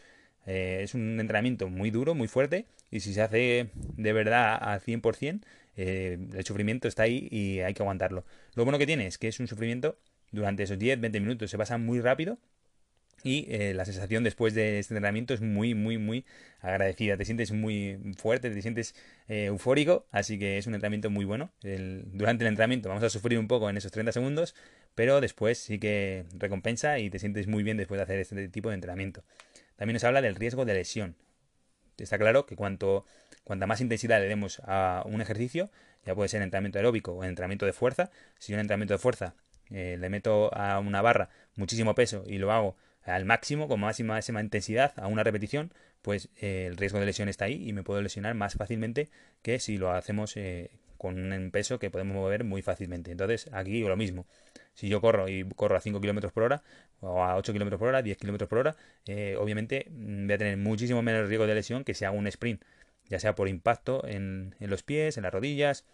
Eh, 0.46 0.80
es 0.82 0.94
un 0.94 1.18
entrenamiento 1.18 1.68
muy 1.68 1.90
duro, 1.90 2.14
muy 2.14 2.28
fuerte 2.28 2.66
y 2.90 3.00
si 3.00 3.14
se 3.14 3.22
hace 3.22 3.70
de 3.74 4.12
verdad 4.12 4.56
al 4.60 4.80
100%, 4.80 5.40
eh, 5.76 6.18
el 6.32 6.44
sufrimiento 6.44 6.86
está 6.86 7.04
ahí 7.04 7.28
y 7.30 7.60
hay 7.60 7.74
que 7.74 7.82
aguantarlo. 7.82 8.24
Lo 8.54 8.64
bueno 8.64 8.78
que 8.78 8.86
tiene 8.86 9.06
es 9.06 9.18
que 9.18 9.28
es 9.28 9.40
un 9.40 9.48
sufrimiento 9.48 9.98
durante 10.34 10.64
esos 10.64 10.78
10-20 10.78 11.20
minutos 11.20 11.50
se 11.50 11.58
pasa 11.58 11.78
muy 11.78 12.00
rápido 12.00 12.38
y 13.24 13.46
eh, 13.48 13.72
la 13.72 13.86
sensación 13.86 14.22
después 14.22 14.52
de 14.52 14.78
este 14.78 14.92
entrenamiento 14.92 15.32
es 15.32 15.40
muy, 15.40 15.74
muy, 15.74 15.96
muy 15.96 16.26
agradecida. 16.60 17.16
Te 17.16 17.24
sientes 17.24 17.52
muy 17.52 17.98
fuerte, 18.18 18.50
te 18.50 18.60
sientes 18.60 18.94
eh, 19.28 19.46
eufórico, 19.46 20.06
así 20.10 20.38
que 20.38 20.58
es 20.58 20.66
un 20.66 20.74
entrenamiento 20.74 21.08
muy 21.08 21.24
bueno. 21.24 21.50
durante 21.62 22.44
el 22.44 22.48
entrenamiento 22.48 22.90
vamos 22.90 23.02
a 23.02 23.08
sufrir 23.08 23.38
un 23.38 23.48
poco 23.48 23.70
en 23.70 23.78
esos 23.78 23.90
30 23.92 24.12
segundos, 24.12 24.54
pero 24.94 25.22
después 25.22 25.58
sí 25.58 25.78
que 25.78 26.26
recompensa 26.36 26.98
y 26.98 27.08
te 27.08 27.18
sientes 27.18 27.46
muy 27.46 27.62
bien 27.62 27.78
después 27.78 27.98
de 27.98 28.02
hacer 28.02 28.18
este 28.18 28.48
tipo 28.48 28.68
de 28.68 28.74
entrenamiento. 28.74 29.24
También 29.76 29.94
nos 29.94 30.04
habla 30.04 30.20
del 30.20 30.34
riesgo 30.34 30.66
de 30.66 30.74
lesión. 30.74 31.16
Está 31.96 32.18
claro 32.18 32.44
que 32.44 32.56
cuanto, 32.56 33.06
cuanta 33.44 33.66
más 33.66 33.80
intensidad 33.80 34.20
le 34.20 34.28
demos 34.28 34.60
a 34.66 35.02
un 35.06 35.22
ejercicio, 35.22 35.70
ya 36.04 36.14
puede 36.14 36.28
ser 36.28 36.42
entrenamiento 36.42 36.78
aeróbico 36.78 37.12
o 37.12 37.24
entrenamiento 37.24 37.64
de 37.64 37.72
fuerza, 37.72 38.10
si 38.38 38.52
un 38.52 38.60
entrenamiento 38.60 38.94
de 38.94 38.98
fuerza 38.98 39.34
eh, 39.70 39.96
le 39.98 40.08
meto 40.08 40.54
a 40.54 40.78
una 40.78 41.02
barra 41.02 41.30
muchísimo 41.56 41.94
peso 41.94 42.24
y 42.26 42.38
lo 42.38 42.52
hago 42.52 42.76
al 43.02 43.24
máximo, 43.24 43.68
con 43.68 43.80
máxima, 43.80 44.20
intensidad, 44.40 44.92
a 44.96 45.06
una 45.06 45.22
repetición, 45.22 45.72
pues 46.02 46.28
eh, 46.40 46.66
el 46.68 46.76
riesgo 46.76 46.98
de 47.00 47.06
lesión 47.06 47.28
está 47.28 47.46
ahí 47.46 47.68
y 47.68 47.72
me 47.72 47.82
puedo 47.82 48.00
lesionar 48.00 48.34
más 48.34 48.54
fácilmente 48.54 49.08
que 49.42 49.58
si 49.58 49.76
lo 49.76 49.92
hacemos 49.92 50.36
eh, 50.36 50.70
con 50.96 51.32
un 51.32 51.50
peso 51.50 51.78
que 51.78 51.90
podemos 51.90 52.14
mover 52.14 52.44
muy 52.44 52.62
fácilmente. 52.62 53.10
Entonces, 53.10 53.50
aquí 53.52 53.80
lo 53.82 53.96
mismo. 53.96 54.26
Si 54.72 54.88
yo 54.88 55.00
corro 55.00 55.28
y 55.28 55.44
corro 55.54 55.76
a 55.76 55.80
5 55.80 56.00
km 56.00 56.30
por 56.32 56.44
hora, 56.44 56.62
o 57.00 57.22
a 57.22 57.36
8 57.36 57.52
km 57.52 57.78
por 57.78 57.88
hora, 57.88 58.02
10 58.02 58.16
km 58.16 58.46
por 58.48 58.58
hora, 58.58 58.76
obviamente 59.38 59.86
mm, 59.90 60.26
voy 60.26 60.34
a 60.34 60.38
tener 60.38 60.56
muchísimo 60.56 61.02
menos 61.02 61.28
riesgo 61.28 61.46
de 61.46 61.54
lesión 61.54 61.84
que 61.84 61.94
si 61.94 62.04
hago 62.04 62.16
un 62.16 62.26
sprint, 62.26 62.62
ya 63.08 63.18
sea 63.18 63.34
por 63.34 63.48
impacto 63.48 64.06
en, 64.06 64.54
los 64.60 64.82
pies, 64.82 65.16
en 65.16 65.24
las 65.24 65.32
rodillas, 65.32 65.84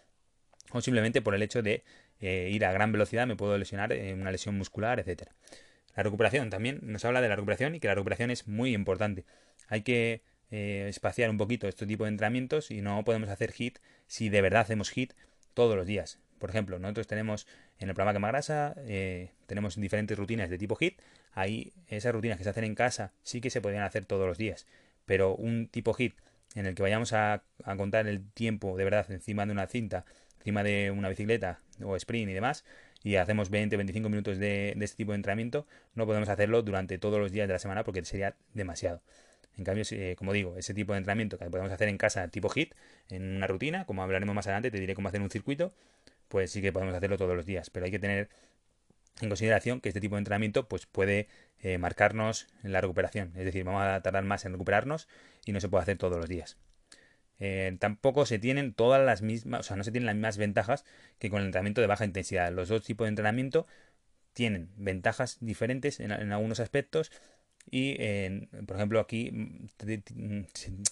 o 0.71 0.81
simplemente 0.81 1.21
por 1.21 1.35
el 1.35 1.41
hecho 1.41 1.61
de 1.61 1.83
eh, 2.21 2.49
ir 2.51 2.65
a 2.65 2.71
gran 2.71 2.91
velocidad 2.91 3.27
me 3.27 3.35
puedo 3.35 3.57
lesionar 3.57 3.91
en 3.93 4.21
una 4.21 4.31
lesión 4.31 4.57
muscular, 4.57 4.99
etcétera. 4.99 5.33
La 5.95 6.03
recuperación 6.03 6.49
también 6.49 6.79
nos 6.83 7.03
habla 7.03 7.21
de 7.21 7.27
la 7.27 7.35
recuperación 7.35 7.75
y 7.75 7.79
que 7.79 7.87
la 7.87 7.95
recuperación 7.95 8.31
es 8.31 8.47
muy 8.47 8.73
importante. 8.73 9.25
Hay 9.67 9.81
que 9.81 10.21
eh, 10.51 10.87
espaciar 10.89 11.29
un 11.29 11.37
poquito 11.37 11.67
este 11.67 11.85
tipo 11.85 12.05
de 12.05 12.09
entrenamientos 12.09 12.71
y 12.71 12.81
no 12.81 13.03
podemos 13.03 13.29
hacer 13.29 13.51
hit 13.51 13.79
si 14.07 14.29
de 14.29 14.41
verdad 14.41 14.61
hacemos 14.61 14.89
hit 14.89 15.13
todos 15.53 15.75
los 15.75 15.85
días. 15.85 16.19
Por 16.39 16.49
ejemplo, 16.49 16.79
nosotros 16.79 17.07
tenemos 17.07 17.47
en 17.79 17.89
el 17.89 17.95
programa 17.95 18.13
Quema 18.13 18.27
Grasa, 18.29 18.75
eh, 18.79 19.31
tenemos 19.45 19.75
diferentes 19.75 20.17
rutinas 20.17 20.49
de 20.49 20.57
tipo 20.57 20.75
hit. 20.75 20.99
Ahí 21.33 21.73
esas 21.87 22.13
rutinas 22.13 22.37
que 22.37 22.43
se 22.43 22.49
hacen 22.49 22.63
en 22.63 22.75
casa 22.75 23.13
sí 23.23 23.41
que 23.41 23.49
se 23.49 23.61
podrían 23.61 23.83
hacer 23.83 24.05
todos 24.05 24.27
los 24.27 24.37
días. 24.37 24.65
Pero 25.05 25.35
un 25.35 25.67
tipo 25.67 25.93
hit 25.93 26.15
en 26.55 26.65
el 26.65 26.75
que 26.75 26.81
vayamos 26.81 27.13
a, 27.13 27.43
contar 27.77 28.07
el 28.07 28.29
tiempo 28.31 28.75
de 28.77 28.83
verdad 28.83 29.09
encima 29.11 29.45
de 29.45 29.51
una 29.51 29.67
cinta, 29.67 30.05
encima 30.39 30.63
de 30.63 30.91
una 30.91 31.09
bicicleta 31.09 31.59
o 31.83 31.95
sprint 31.95 32.29
y 32.31 32.33
demás, 32.33 32.63
y 33.03 33.15
hacemos 33.15 33.51
20-25 33.51 34.09
minutos 34.09 34.37
de, 34.37 34.75
este 34.79 34.97
tipo 34.97 35.11
de 35.11 35.17
entrenamiento, 35.17 35.65
no 35.95 36.05
podemos 36.05 36.29
hacerlo 36.29 36.61
durante 36.61 36.97
todos 36.97 37.19
los 37.19 37.31
días 37.31 37.47
de 37.47 37.53
la 37.53 37.59
semana 37.59 37.83
porque 37.83 38.03
sería 38.05 38.35
demasiado. 38.53 39.01
En 39.57 39.65
cambio, 39.65 39.83
eh, 39.91 40.15
como 40.17 40.33
digo, 40.33 40.55
ese 40.57 40.73
tipo 40.73 40.93
de 40.93 40.99
entrenamiento 40.99 41.37
que 41.37 41.49
podemos 41.49 41.71
hacer 41.71 41.89
en 41.89 41.97
casa 41.97 42.27
tipo 42.29 42.49
HIT, 42.53 42.73
en 43.09 43.35
una 43.35 43.47
rutina, 43.47 43.85
como 43.85 44.03
hablaremos 44.03 44.33
más 44.33 44.47
adelante, 44.47 44.71
te 44.71 44.79
diré 44.79 44.95
cómo 44.95 45.09
hacer 45.09 45.21
un 45.21 45.29
circuito, 45.29 45.73
pues 46.29 46.51
sí 46.51 46.61
que 46.61 46.71
podemos 46.71 46.95
hacerlo 46.95 47.17
todos 47.17 47.35
los 47.35 47.45
días. 47.45 47.69
Pero 47.69 47.85
hay 47.85 47.91
que 47.91 47.99
tener 47.99 48.29
en 49.21 49.29
consideración 49.29 49.81
que 49.81 49.89
este 49.89 49.99
tipo 49.99 50.15
de 50.15 50.19
entrenamiento 50.19 50.67
pues 50.67 50.85
puede 50.85 51.27
eh, 51.59 51.77
marcarnos 51.77 52.47
la 52.63 52.81
recuperación. 52.81 53.33
Es 53.35 53.45
decir, 53.45 53.63
vamos 53.63 53.83
a 53.83 54.01
tardar 54.01 54.23
más 54.23 54.45
en 54.45 54.53
recuperarnos 54.53 55.07
y 55.45 55.51
no 55.51 55.59
se 55.59 55.69
puede 55.69 55.83
hacer 55.83 55.97
todos 55.97 56.17
los 56.17 56.29
días. 56.29 56.57
Eh, 57.43 57.75
tampoco 57.79 58.25
se 58.27 58.39
tienen 58.39 58.73
todas 58.73 59.03
las 59.03 59.23
mismas, 59.23 59.61
o 59.61 59.63
sea, 59.63 59.75
no 59.75 59.83
se 59.83 59.91
tienen 59.91 60.05
las 60.05 60.15
mismas 60.15 60.37
ventajas 60.37 60.85
que 61.19 61.29
con 61.29 61.41
el 61.41 61.47
entrenamiento 61.47 61.81
de 61.81 61.87
baja 61.87 62.05
intensidad. 62.05 62.51
Los 62.53 62.69
dos 62.69 62.83
tipos 62.83 63.05
de 63.05 63.09
entrenamiento 63.09 63.67
tienen 64.33 64.69
ventajas 64.77 65.37
diferentes 65.41 65.99
en, 65.99 66.11
algunos 66.11 66.59
aspectos 66.59 67.11
y, 67.69 67.95
por 68.67 68.77
ejemplo, 68.77 68.99
aquí 68.99 69.31
mm, 69.31 70.45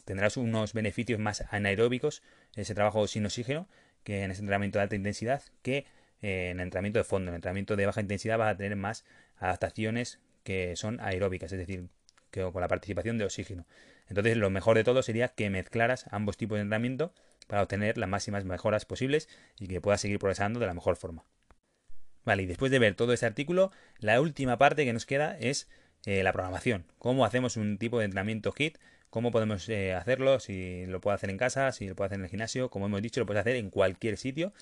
tendrás 0.05 0.37
unos 0.37 0.73
beneficios 0.73 1.19
más 1.19 1.45
anaeróbicos, 1.51 2.23
ese 2.55 2.75
trabajo 2.75 3.07
sin 3.07 3.25
oxígeno, 3.25 3.69
que 4.03 4.23
en 4.23 4.31
ese 4.31 4.41
entrenamiento 4.41 4.79
de 4.79 4.83
alta 4.83 4.95
intensidad, 4.95 5.43
que 5.61 5.85
eh, 6.21 6.49
en 6.49 6.59
entrenamiento 6.59 6.99
de 6.99 7.03
fondo. 7.03 7.29
En 7.29 7.35
entrenamiento 7.35 7.75
de 7.75 7.85
baja 7.85 8.01
intensidad 8.01 8.37
vas 8.37 8.53
a 8.53 8.57
tener 8.57 8.75
más 8.75 9.05
adaptaciones 9.37 10.19
que 10.43 10.75
son 10.75 10.99
aeróbicas, 10.99 11.51
es 11.51 11.59
decir, 11.59 11.89
que 12.31 12.41
con 12.51 12.61
la 12.61 12.67
participación 12.67 13.17
de 13.17 13.25
oxígeno. 13.25 13.65
Entonces, 14.07 14.37
lo 14.37 14.49
mejor 14.49 14.75
de 14.75 14.83
todo 14.83 15.03
sería 15.03 15.29
que 15.29 15.49
mezclaras 15.49 16.05
ambos 16.11 16.37
tipos 16.37 16.57
de 16.57 16.63
entrenamiento 16.63 17.13
para 17.47 17.63
obtener 17.63 17.97
las 17.97 18.09
máximas 18.09 18.45
mejoras 18.45 18.85
posibles 18.85 19.29
y 19.59 19.67
que 19.67 19.81
puedas 19.81 20.01
seguir 20.01 20.19
progresando 20.19 20.59
de 20.59 20.67
la 20.67 20.73
mejor 20.73 20.95
forma. 20.95 21.23
Vale, 22.25 22.43
y 22.43 22.45
después 22.45 22.71
de 22.71 22.79
ver 22.79 22.95
todo 22.95 23.13
este 23.13 23.25
artículo, 23.25 23.71
la 23.97 24.21
última 24.21 24.57
parte 24.57 24.85
que 24.85 24.93
nos 24.93 25.05
queda 25.05 25.37
es 25.39 25.69
eh, 26.05 26.23
la 26.23 26.31
programación. 26.31 26.85
Cómo 26.97 27.25
hacemos 27.25 27.57
un 27.57 27.77
tipo 27.77 27.99
de 27.99 28.05
entrenamiento 28.05 28.53
HIT, 28.55 28.77
cómo 29.09 29.31
podemos 29.31 29.67
eh, 29.69 29.93
hacerlo, 29.93 30.39
si 30.39 30.85
lo 30.85 31.01
puedo 31.01 31.15
hacer 31.15 31.29
en 31.29 31.37
casa, 31.37 31.71
si 31.71 31.87
lo 31.87 31.95
puedo 31.95 32.05
hacer 32.05 32.19
en 32.19 32.25
el 32.25 32.29
gimnasio, 32.29 32.69
como 32.69 32.85
hemos 32.85 33.01
dicho, 33.01 33.19
lo 33.19 33.25
puedes 33.25 33.41
hacer 33.41 33.55
en 33.55 33.69
cualquier 33.69 34.17
sitio. 34.17 34.53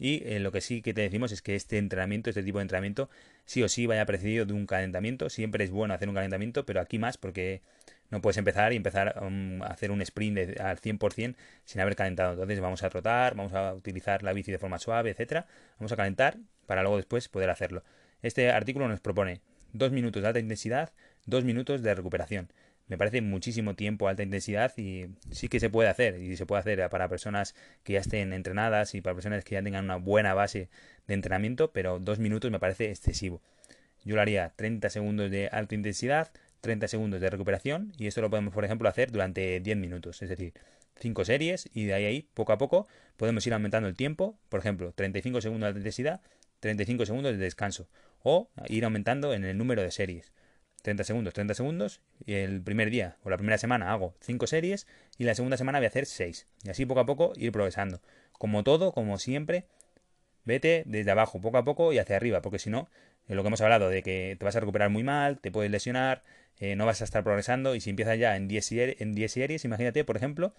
Y 0.00 0.22
eh, 0.24 0.40
lo 0.40 0.50
que 0.50 0.62
sí 0.62 0.80
que 0.80 0.94
te 0.94 1.02
decimos 1.02 1.30
es 1.30 1.42
que 1.42 1.54
este 1.54 1.76
entrenamiento, 1.76 2.30
este 2.30 2.42
tipo 2.42 2.58
de 2.58 2.62
entrenamiento, 2.62 3.10
sí 3.44 3.62
o 3.62 3.68
sí 3.68 3.86
vaya 3.86 4.06
precedido 4.06 4.46
de 4.46 4.54
un 4.54 4.66
calentamiento. 4.66 5.28
Siempre 5.28 5.62
es 5.62 5.70
bueno 5.70 5.92
hacer 5.92 6.08
un 6.08 6.14
calentamiento, 6.14 6.64
pero 6.64 6.80
aquí 6.80 6.98
más 6.98 7.18
porque 7.18 7.60
no 8.08 8.22
puedes 8.22 8.38
empezar 8.38 8.72
y 8.72 8.76
empezar 8.76 9.22
um, 9.22 9.62
a 9.62 9.66
hacer 9.66 9.90
un 9.90 10.00
sprint 10.00 10.58
al 10.58 10.80
100% 10.80 11.36
sin 11.66 11.80
haber 11.82 11.96
calentado. 11.96 12.32
Entonces 12.32 12.60
vamos 12.60 12.82
a 12.82 12.88
trotar, 12.88 13.34
vamos 13.34 13.52
a 13.52 13.74
utilizar 13.74 14.22
la 14.22 14.32
bici 14.32 14.50
de 14.50 14.58
forma 14.58 14.78
suave, 14.78 15.10
etcétera. 15.10 15.46
Vamos 15.78 15.92
a 15.92 15.96
calentar 15.96 16.38
para 16.64 16.80
luego 16.80 16.96
después 16.96 17.28
poder 17.28 17.50
hacerlo. 17.50 17.84
Este 18.22 18.50
artículo 18.50 18.88
nos 18.88 19.00
propone 19.00 19.42
dos 19.74 19.92
minutos 19.92 20.22
de 20.22 20.28
alta 20.28 20.40
intensidad, 20.40 20.94
dos 21.26 21.44
minutos 21.44 21.82
de 21.82 21.94
recuperación 21.94 22.50
me 22.90 22.98
parece 22.98 23.22
muchísimo 23.22 23.76
tiempo, 23.76 24.08
alta 24.08 24.24
intensidad 24.24 24.76
y 24.76 25.06
sí 25.30 25.48
que 25.48 25.60
se 25.60 25.70
puede 25.70 25.88
hacer. 25.88 26.18
Y 26.20 26.36
se 26.36 26.44
puede 26.44 26.58
hacer 26.58 26.90
para 26.90 27.08
personas 27.08 27.54
que 27.84 27.92
ya 27.94 28.00
estén 28.00 28.32
entrenadas 28.32 28.96
y 28.96 29.00
para 29.00 29.14
personas 29.14 29.44
que 29.44 29.54
ya 29.54 29.62
tengan 29.62 29.84
una 29.84 29.94
buena 29.94 30.34
base 30.34 30.68
de 31.06 31.14
entrenamiento, 31.14 31.70
pero 31.70 32.00
dos 32.00 32.18
minutos 32.18 32.50
me 32.50 32.58
parece 32.58 32.90
excesivo. 32.90 33.40
Yo 34.04 34.16
lo 34.16 34.22
haría 34.22 34.52
30 34.56 34.90
segundos 34.90 35.30
de 35.30 35.46
alta 35.46 35.76
intensidad, 35.76 36.32
30 36.62 36.88
segundos 36.88 37.20
de 37.20 37.30
recuperación 37.30 37.92
y 37.96 38.08
esto 38.08 38.22
lo 38.22 38.28
podemos, 38.28 38.52
por 38.52 38.64
ejemplo, 38.64 38.88
hacer 38.88 39.12
durante 39.12 39.60
10 39.60 39.76
minutos, 39.76 40.20
es 40.22 40.28
decir, 40.28 40.52
5 40.96 41.24
series 41.24 41.70
y 41.72 41.84
de 41.84 41.94
ahí, 41.94 42.04
ahí 42.06 42.28
poco 42.34 42.52
a 42.52 42.58
poco 42.58 42.88
podemos 43.16 43.46
ir 43.46 43.54
aumentando 43.54 43.88
el 43.88 43.94
tiempo, 43.94 44.36
por 44.48 44.58
ejemplo, 44.58 44.92
35 44.92 45.40
segundos 45.40 45.66
de 45.66 45.68
alta 45.68 45.78
intensidad, 45.78 46.20
35 46.58 47.06
segundos 47.06 47.32
de 47.32 47.38
descanso 47.38 47.88
o 48.24 48.50
ir 48.66 48.84
aumentando 48.84 49.32
en 49.32 49.44
el 49.44 49.56
número 49.56 49.80
de 49.80 49.92
series. 49.92 50.32
30 50.82 51.04
segundos, 51.04 51.34
30 51.34 51.54
segundos, 51.54 52.00
y 52.24 52.34
el 52.34 52.62
primer 52.62 52.90
día 52.90 53.16
o 53.22 53.30
la 53.30 53.36
primera 53.36 53.58
semana 53.58 53.92
hago 53.92 54.14
5 54.20 54.46
series 54.46 54.86
y 55.18 55.24
la 55.24 55.34
segunda 55.34 55.56
semana 55.56 55.78
voy 55.78 55.86
a 55.86 55.88
hacer 55.88 56.06
6. 56.06 56.46
Y 56.64 56.70
así 56.70 56.86
poco 56.86 57.00
a 57.00 57.06
poco 57.06 57.32
ir 57.36 57.52
progresando. 57.52 58.00
Como 58.32 58.64
todo, 58.64 58.92
como 58.92 59.18
siempre, 59.18 59.66
vete 60.44 60.82
desde 60.86 61.10
abajo 61.10 61.40
poco 61.40 61.58
a 61.58 61.64
poco 61.64 61.92
y 61.92 61.98
hacia 61.98 62.16
arriba, 62.16 62.42
porque 62.42 62.58
si 62.58 62.70
no, 62.70 62.88
es 63.28 63.36
lo 63.36 63.42
que 63.42 63.48
hemos 63.48 63.60
hablado 63.60 63.88
de 63.88 64.02
que 64.02 64.36
te 64.38 64.44
vas 64.44 64.56
a 64.56 64.60
recuperar 64.60 64.90
muy 64.90 65.04
mal, 65.04 65.38
te 65.38 65.50
puedes 65.50 65.70
lesionar, 65.70 66.22
eh, 66.58 66.76
no 66.76 66.86
vas 66.86 67.00
a 67.00 67.04
estar 67.04 67.22
progresando 67.22 67.74
y 67.74 67.80
si 67.80 67.90
empiezas 67.90 68.18
ya 68.18 68.36
en 68.36 68.48
10, 68.48 68.72
en 69.00 69.14
10 69.14 69.32
series, 69.32 69.64
imagínate, 69.64 70.04
por 70.04 70.16
ejemplo, 70.16 70.52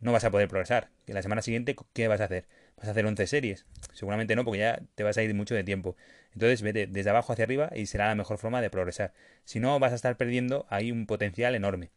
no 0.00 0.12
vas 0.12 0.24
a 0.24 0.30
poder 0.30 0.48
progresar. 0.48 0.90
Que 1.06 1.14
la 1.14 1.22
semana 1.22 1.42
siguiente, 1.42 1.76
¿qué 1.92 2.08
vas 2.08 2.20
a 2.20 2.24
hacer? 2.24 2.46
¿Vas 2.76 2.88
a 2.88 2.90
hacer 2.92 3.06
11 3.06 3.26
series? 3.26 3.66
Seguramente 3.92 4.36
no, 4.36 4.44
porque 4.44 4.60
ya 4.60 4.80
te 4.94 5.02
vas 5.02 5.16
a 5.18 5.22
ir 5.22 5.34
mucho 5.34 5.54
de 5.54 5.64
tiempo. 5.64 5.96
Entonces 6.32 6.62
vete 6.62 6.86
desde 6.86 7.10
abajo 7.10 7.32
hacia 7.32 7.44
arriba 7.44 7.70
y 7.74 7.86
será 7.86 8.08
la 8.08 8.14
mejor 8.14 8.38
forma 8.38 8.60
de 8.60 8.70
progresar. 8.70 9.12
Si 9.44 9.60
no, 9.60 9.78
vas 9.78 9.92
a 9.92 9.96
estar 9.96 10.16
perdiendo 10.16 10.66
ahí 10.70 10.92
un 10.92 11.06
potencial 11.06 11.54
enorme. 11.54 11.90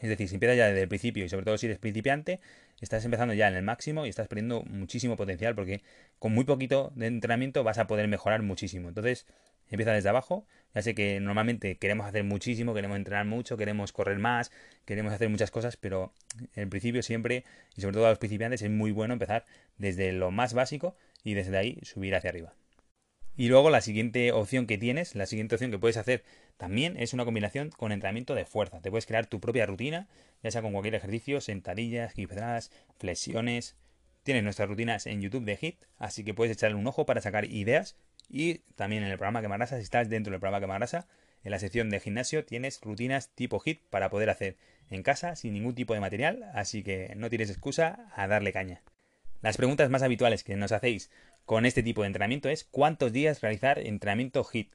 Es 0.00 0.10
decir, 0.10 0.28
si 0.28 0.34
empiezas 0.34 0.58
ya 0.58 0.66
desde 0.66 0.82
el 0.82 0.88
principio 0.88 1.24
y 1.24 1.28
sobre 1.28 1.46
todo 1.46 1.56
si 1.56 1.66
eres 1.66 1.78
principiante, 1.78 2.40
estás 2.80 3.04
empezando 3.04 3.32
ya 3.32 3.48
en 3.48 3.54
el 3.54 3.62
máximo 3.62 4.04
y 4.04 4.10
estás 4.10 4.28
perdiendo 4.28 4.62
muchísimo 4.64 5.16
potencial 5.16 5.54
porque 5.54 5.82
con 6.18 6.32
muy 6.32 6.44
poquito 6.44 6.92
de 6.94 7.06
entrenamiento 7.06 7.64
vas 7.64 7.78
a 7.78 7.86
poder 7.86 8.06
mejorar 8.06 8.42
muchísimo. 8.42 8.88
Entonces, 8.88 9.26
empieza 9.70 9.92
desde 9.92 10.08
abajo. 10.08 10.46
Ya 10.74 10.82
sé 10.82 10.94
que 10.94 11.18
normalmente 11.20 11.78
queremos 11.78 12.06
hacer 12.06 12.24
muchísimo, 12.24 12.74
queremos 12.74 12.96
entrenar 12.96 13.24
mucho, 13.24 13.56
queremos 13.56 13.92
correr 13.92 14.18
más, 14.18 14.52
queremos 14.84 15.12
hacer 15.12 15.28
muchas 15.28 15.50
cosas, 15.50 15.76
pero 15.76 16.12
en 16.54 16.68
principio 16.68 17.02
siempre, 17.02 17.44
y 17.76 17.80
sobre 17.80 17.94
todo 17.94 18.06
a 18.06 18.10
los 18.10 18.18
principiantes, 18.18 18.62
es 18.62 18.70
muy 18.70 18.92
bueno 18.92 19.14
empezar 19.14 19.46
desde 19.78 20.12
lo 20.12 20.30
más 20.30 20.52
básico 20.52 20.96
y 21.24 21.34
desde 21.34 21.56
ahí 21.56 21.78
subir 21.82 22.14
hacia 22.14 22.30
arriba. 22.30 22.54
Y 23.38 23.48
luego 23.48 23.68
la 23.68 23.82
siguiente 23.82 24.32
opción 24.32 24.66
que 24.66 24.78
tienes, 24.78 25.14
la 25.14 25.26
siguiente 25.26 25.56
opción 25.56 25.70
que 25.70 25.78
puedes 25.78 25.98
hacer 25.98 26.24
también 26.56 26.96
es 26.98 27.12
una 27.12 27.26
combinación 27.26 27.68
con 27.68 27.92
entrenamiento 27.92 28.34
de 28.34 28.46
fuerza. 28.46 28.80
Te 28.80 28.90
puedes 28.90 29.04
crear 29.04 29.26
tu 29.26 29.40
propia 29.40 29.66
rutina, 29.66 30.08
ya 30.42 30.50
sea 30.50 30.62
con 30.62 30.72
cualquier 30.72 30.94
ejercicio, 30.94 31.42
sentadillas, 31.42 32.18
hip 32.18 32.30
flexiones. 32.98 33.76
Tienes 34.22 34.42
nuestras 34.42 34.68
rutinas 34.68 35.06
en 35.06 35.20
YouTube 35.20 35.44
de 35.44 35.58
HIT, 35.60 35.76
así 35.98 36.24
que 36.24 36.32
puedes 36.32 36.56
echarle 36.56 36.76
un 36.76 36.86
ojo 36.86 37.04
para 37.04 37.20
sacar 37.20 37.44
ideas. 37.44 37.96
Y 38.28 38.58
también 38.74 39.02
en 39.02 39.10
el 39.10 39.18
programa 39.18 39.40
que 39.40 39.48
Grasa, 39.48 39.76
si 39.76 39.82
estás 39.82 40.08
dentro 40.08 40.30
del 40.30 40.40
programa 40.40 40.60
que 40.60 40.72
Grasa, 40.72 41.06
en 41.44 41.50
la 41.52 41.58
sección 41.58 41.90
de 41.90 42.00
gimnasio 42.00 42.44
tienes 42.44 42.80
rutinas 42.80 43.30
tipo 43.34 43.62
HIT 43.64 43.80
para 43.88 44.10
poder 44.10 44.30
hacer 44.30 44.56
en 44.90 45.02
casa 45.02 45.36
sin 45.36 45.54
ningún 45.54 45.74
tipo 45.74 45.94
de 45.94 46.00
material, 46.00 46.44
así 46.54 46.82
que 46.82 47.12
no 47.16 47.30
tienes 47.30 47.50
excusa 47.50 48.10
a 48.14 48.26
darle 48.26 48.52
caña. 48.52 48.82
Las 49.42 49.56
preguntas 49.56 49.90
más 49.90 50.02
habituales 50.02 50.42
que 50.42 50.56
nos 50.56 50.72
hacéis 50.72 51.10
con 51.44 51.66
este 51.66 51.82
tipo 51.82 52.02
de 52.02 52.08
entrenamiento 52.08 52.48
es 52.48 52.64
cuántos 52.64 53.12
días 53.12 53.40
realizar 53.40 53.78
entrenamiento 53.78 54.44
HIT. 54.44 54.72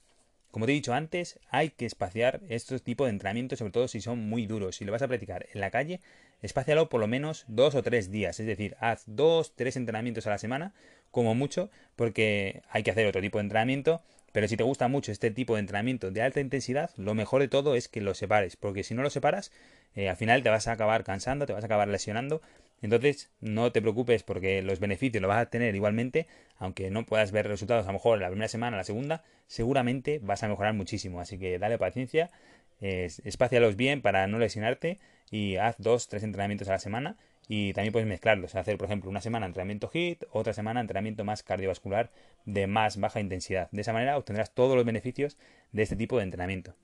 Como 0.51 0.65
te 0.65 0.73
he 0.73 0.75
dicho 0.75 0.93
antes, 0.93 1.39
hay 1.49 1.69
que 1.69 1.85
espaciar 1.85 2.41
estos 2.49 2.83
tipos 2.83 3.07
de 3.07 3.11
entrenamientos, 3.11 3.59
sobre 3.59 3.71
todo 3.71 3.87
si 3.87 4.01
son 4.01 4.19
muy 4.19 4.45
duros. 4.45 4.75
Si 4.75 4.85
lo 4.85 4.91
vas 4.91 5.01
a 5.01 5.07
practicar 5.07 5.47
en 5.53 5.61
la 5.61 5.71
calle, 5.71 6.01
espacialo 6.41 6.89
por 6.89 6.99
lo 6.99 7.07
menos 7.07 7.45
dos 7.47 7.73
o 7.73 7.83
tres 7.83 8.11
días. 8.11 8.39
Es 8.39 8.45
decir, 8.45 8.75
haz 8.79 9.03
dos, 9.07 9.53
tres 9.55 9.77
entrenamientos 9.77 10.27
a 10.27 10.31
la 10.31 10.37
semana, 10.37 10.73
como 11.09 11.35
mucho, 11.35 11.69
porque 11.95 12.61
hay 12.69 12.83
que 12.83 12.91
hacer 12.91 13.07
otro 13.07 13.21
tipo 13.21 13.37
de 13.37 13.43
entrenamiento. 13.43 14.01
Pero 14.33 14.47
si 14.47 14.57
te 14.57 14.63
gusta 14.63 14.87
mucho 14.87 15.11
este 15.11 15.31
tipo 15.31 15.55
de 15.55 15.61
entrenamiento 15.61 16.11
de 16.11 16.21
alta 16.21 16.39
intensidad, 16.41 16.91
lo 16.97 17.13
mejor 17.15 17.41
de 17.41 17.47
todo 17.47 17.75
es 17.75 17.87
que 17.87 18.01
lo 18.01 18.13
separes, 18.13 18.55
porque 18.55 18.83
si 18.83 18.93
no 18.93 19.03
lo 19.03 19.09
separas, 19.09 19.51
eh, 19.95 20.09
al 20.09 20.15
final 20.15 20.41
te 20.43 20.49
vas 20.49 20.67
a 20.67 20.73
acabar 20.73 21.03
cansando, 21.03 21.45
te 21.45 21.53
vas 21.53 21.63
a 21.63 21.67
acabar 21.67 21.87
lesionando 21.89 22.41
entonces, 22.81 23.31
no 23.39 23.71
te 23.71 23.81
preocupes 23.81 24.23
porque 24.23 24.61
los 24.61 24.79
beneficios 24.79 25.21
los 25.21 25.29
vas 25.29 25.41
a 25.41 25.49
tener 25.49 25.75
igualmente, 25.75 26.27
aunque 26.57 26.89
no 26.89 27.05
puedas 27.05 27.31
ver 27.31 27.47
resultados 27.47 27.85
a 27.85 27.87
lo 27.87 27.93
mejor 27.93 28.17
en 28.17 28.23
la 28.23 28.29
primera 28.29 28.47
semana, 28.47 28.77
la 28.77 28.83
segunda, 28.83 29.23
seguramente 29.47 30.19
vas 30.21 30.43
a 30.43 30.47
mejorar 30.47 30.73
muchísimo. 30.73 31.21
Así 31.21 31.37
que 31.37 31.59
dale 31.59 31.77
paciencia, 31.77 32.31
espácialos 32.79 33.75
bien 33.75 34.01
para 34.01 34.25
no 34.27 34.39
lesionarte 34.39 34.99
y 35.29 35.57
haz 35.57 35.75
dos, 35.77 36.07
tres 36.07 36.23
entrenamientos 36.23 36.67
a 36.69 36.73
la 36.73 36.79
semana 36.79 37.17
y 37.47 37.73
también 37.73 37.91
puedes 37.91 38.07
mezclarlos, 38.07 38.55
hacer 38.55 38.77
por 38.77 38.85
ejemplo 38.85 39.09
una 39.09 39.21
semana 39.21 39.45
entrenamiento 39.45 39.89
HIT, 39.93 40.23
otra 40.31 40.53
semana 40.53 40.81
entrenamiento 40.81 41.23
más 41.23 41.43
cardiovascular 41.43 42.11
de 42.45 42.65
más 42.67 42.99
baja 42.99 43.19
intensidad. 43.19 43.69
De 43.71 43.81
esa 43.81 43.93
manera 43.93 44.17
obtendrás 44.17 44.53
todos 44.53 44.75
los 44.75 44.85
beneficios 44.85 45.37
de 45.71 45.83
este 45.83 45.95
tipo 45.95 46.17
de 46.17 46.23
entrenamiento. 46.23 46.75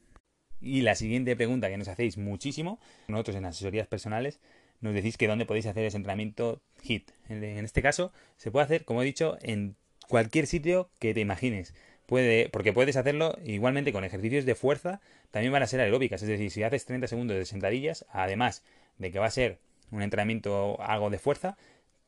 Y 0.59 0.81
la 0.81 0.95
siguiente 0.95 1.35
pregunta 1.35 1.69
que 1.69 1.77
nos 1.77 1.87
hacéis 1.87 2.17
muchísimo, 2.17 2.79
nosotros 3.07 3.35
en 3.35 3.45
asesorías 3.45 3.87
personales 3.87 4.39
nos 4.81 4.93
decís 4.93 5.17
que 5.17 5.27
dónde 5.27 5.45
podéis 5.45 5.65
hacer 5.65 5.85
ese 5.85 5.97
entrenamiento 5.97 6.61
HIT. 6.83 7.11
En 7.29 7.65
este 7.65 7.81
caso 7.81 8.11
se 8.37 8.51
puede 8.51 8.65
hacer, 8.65 8.85
como 8.85 9.01
he 9.01 9.05
dicho, 9.05 9.37
en 9.41 9.75
cualquier 10.07 10.47
sitio 10.47 10.89
que 10.99 11.13
te 11.13 11.19
imagines. 11.19 11.73
Puede, 12.05 12.47
porque 12.49 12.71
puedes 12.71 12.95
hacerlo 12.95 13.37
igualmente 13.43 13.91
con 13.91 14.05
ejercicios 14.05 14.45
de 14.45 14.55
fuerza, 14.55 15.01
también 15.31 15.51
van 15.51 15.63
a 15.63 15.67
ser 15.67 15.81
aeróbicas, 15.81 16.21
es 16.21 16.29
decir, 16.29 16.51
si 16.51 16.63
haces 16.63 16.85
30 16.85 17.07
segundos 17.07 17.35
de 17.35 17.45
sentadillas, 17.45 18.05
además 18.09 18.63
de 18.97 19.11
que 19.11 19.19
va 19.19 19.25
a 19.25 19.31
ser 19.31 19.59
un 19.91 20.01
entrenamiento 20.01 20.81
algo 20.81 21.09
de 21.09 21.19
fuerza, 21.19 21.57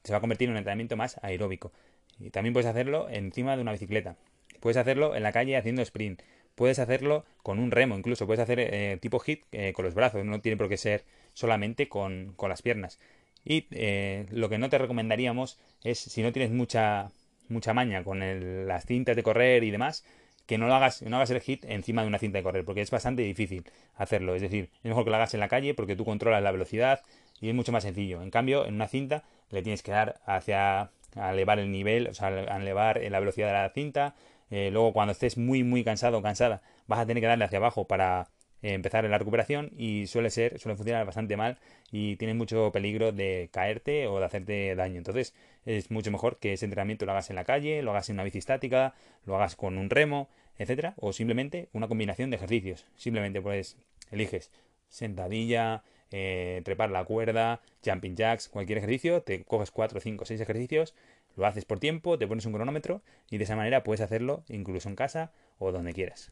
se 0.03 0.13
va 0.13 0.17
a 0.17 0.21
convertir 0.21 0.47
en 0.47 0.53
un 0.53 0.57
entrenamiento 0.57 0.95
más 0.95 1.19
aeróbico. 1.21 1.71
Y 2.17 2.29
también 2.29 2.53
puedes 2.53 2.67
hacerlo 2.67 3.09
encima 3.09 3.55
de 3.55 3.61
una 3.61 3.73
bicicleta. 3.73 4.15
Puedes 4.59 4.77
hacerlo 4.77 5.15
en 5.15 5.23
la 5.23 5.31
calle 5.31 5.57
haciendo 5.57 5.81
sprint. 5.81 6.21
Puedes 6.55 6.79
hacerlo 6.79 7.25
con 7.43 7.59
un 7.59 7.71
remo, 7.71 7.97
incluso 7.97 8.25
puedes 8.25 8.41
hacer 8.41 8.59
eh, 8.59 8.97
tipo 9.01 9.19
hit 9.19 9.43
eh, 9.51 9.71
con 9.73 9.85
los 9.85 9.93
brazos, 9.93 10.25
no 10.25 10.41
tiene 10.41 10.57
por 10.57 10.67
qué 10.67 10.77
ser 10.77 11.05
solamente 11.39 11.87
con, 11.87 12.35
las 12.47 12.61
piernas. 12.61 12.99
Y 13.45 13.67
eh, 13.71 14.25
lo 14.31 14.49
que 14.49 14.57
no 14.57 14.69
te 14.69 14.77
recomendaríamos 14.77 15.57
es, 15.83 15.97
si 15.97 16.21
no 16.21 16.33
tienes 16.33 16.51
mucha, 16.51 17.11
mucha 17.47 17.73
maña 17.73 18.03
con 18.03 18.67
las 18.67 18.85
cintas 18.85 19.15
de 19.15 19.23
correr 19.23 19.63
y 19.63 19.71
demás, 19.71 20.03
que 20.45 20.57
no 20.57 20.67
lo 20.67 20.75
hagas, 20.75 21.01
no 21.01 21.15
hagas 21.15 21.29
el 21.29 21.39
hit 21.39 21.63
encima 21.65 22.01
de 22.01 22.09
una 22.09 22.19
cinta 22.19 22.39
de 22.39 22.43
correr, 22.43 22.65
porque 22.65 22.81
es 22.81 22.91
bastante 22.91 23.21
difícil 23.21 23.63
hacerlo. 23.95 24.35
Es 24.35 24.41
decir, 24.41 24.69
es 24.83 24.85
mejor 24.85 25.05
que 25.05 25.11
lo 25.11 25.15
hagas 25.15 25.33
en 25.33 25.39
la 25.39 25.47
calle 25.47 25.73
porque 25.73 25.95
tú 25.95 26.03
controlas 26.03 26.43
la 26.43 26.51
velocidad 26.51 27.01
y 27.39 27.47
es 27.47 27.55
mucho 27.55 27.71
más 27.71 27.83
sencillo. 27.83 28.21
En 28.21 28.31
cambio, 28.31 28.65
en 28.65 28.75
una 28.75 28.87
cinta 28.87 29.23
le 29.49 29.61
tienes 29.61 29.81
que 29.81 29.91
dar 29.91 30.19
hacia 30.25 30.91
elevar 31.15 31.59
el 31.59 31.71
nivel, 31.71 32.07
o 32.07 32.13
sea, 32.13 32.27
elevar 32.57 33.01
la 33.01 33.19
velocidad 33.19 33.47
de 33.47 33.53
la 33.53 33.69
cinta. 33.69 34.15
Eh, 34.51 34.71
luego, 34.71 34.91
cuando 34.91 35.13
estés 35.13 35.37
muy, 35.37 35.63
muy 35.63 35.85
cansado 35.85 36.17
o 36.17 36.21
cansada, 36.21 36.61
vas 36.87 36.99
a 36.99 37.05
tener 37.05 37.21
que 37.21 37.27
darle 37.27 37.45
hacia 37.45 37.59
abajo 37.59 37.87
para 37.87 38.27
eh, 38.61 38.73
empezar 38.73 39.03
la 39.05 39.17
recuperación 39.17 39.71
y 39.77 40.07
suele 40.07 40.29
ser, 40.29 40.59
suele 40.59 40.75
funcionar 40.75 41.05
bastante 41.05 41.37
mal 41.37 41.57
y 41.91 42.15
tienes 42.17 42.35
mucho 42.35 42.71
peligro 42.71 43.11
de 43.11 43.49
caerte 43.51 44.07
o 44.07 44.19
de 44.19 44.25
hacerte 44.25 44.75
daño. 44.75 44.97
Entonces, 44.97 45.33
es 45.65 45.91
mucho 45.91 46.11
mejor 46.11 46.37
que 46.37 46.53
ese 46.53 46.65
entrenamiento 46.65 47.05
lo 47.05 47.11
hagas 47.11 47.29
en 47.29 47.35
la 47.35 47.45
calle, 47.45 47.81
lo 47.81 47.91
hagas 47.91 48.09
en 48.09 48.15
una 48.15 48.23
bici 48.23 48.37
estática, 48.37 48.93
lo 49.25 49.35
hagas 49.35 49.55
con 49.55 49.77
un 49.77 49.89
remo, 49.89 50.29
etcétera, 50.57 50.93
o 50.97 51.13
simplemente 51.13 51.69
una 51.73 51.87
combinación 51.87 52.29
de 52.29 52.35
ejercicios. 52.37 52.85
Simplemente 52.95 53.41
pues 53.41 53.77
eliges 54.11 54.51
sentadilla, 54.89 55.83
eh, 56.11 56.61
trepar 56.65 56.89
la 56.89 57.03
cuerda, 57.05 57.61
jumping 57.85 58.15
jacks, 58.15 58.49
cualquier 58.49 58.79
ejercicio, 58.79 59.21
te 59.21 59.43
coges 59.43 59.71
4, 59.71 59.99
5, 59.99 60.25
6 60.25 60.41
ejercicios, 60.41 60.95
lo 61.35 61.45
haces 61.45 61.65
por 61.65 61.79
tiempo, 61.79 62.17
te 62.17 62.27
pones 62.27 62.45
un 62.45 62.53
cronómetro 62.53 63.01
y 63.29 63.37
de 63.37 63.43
esa 63.43 63.55
manera 63.55 63.83
puedes 63.83 64.01
hacerlo 64.01 64.43
incluso 64.49 64.89
en 64.89 64.95
casa 64.95 65.31
o 65.59 65.71
donde 65.71 65.93
quieras. 65.93 66.31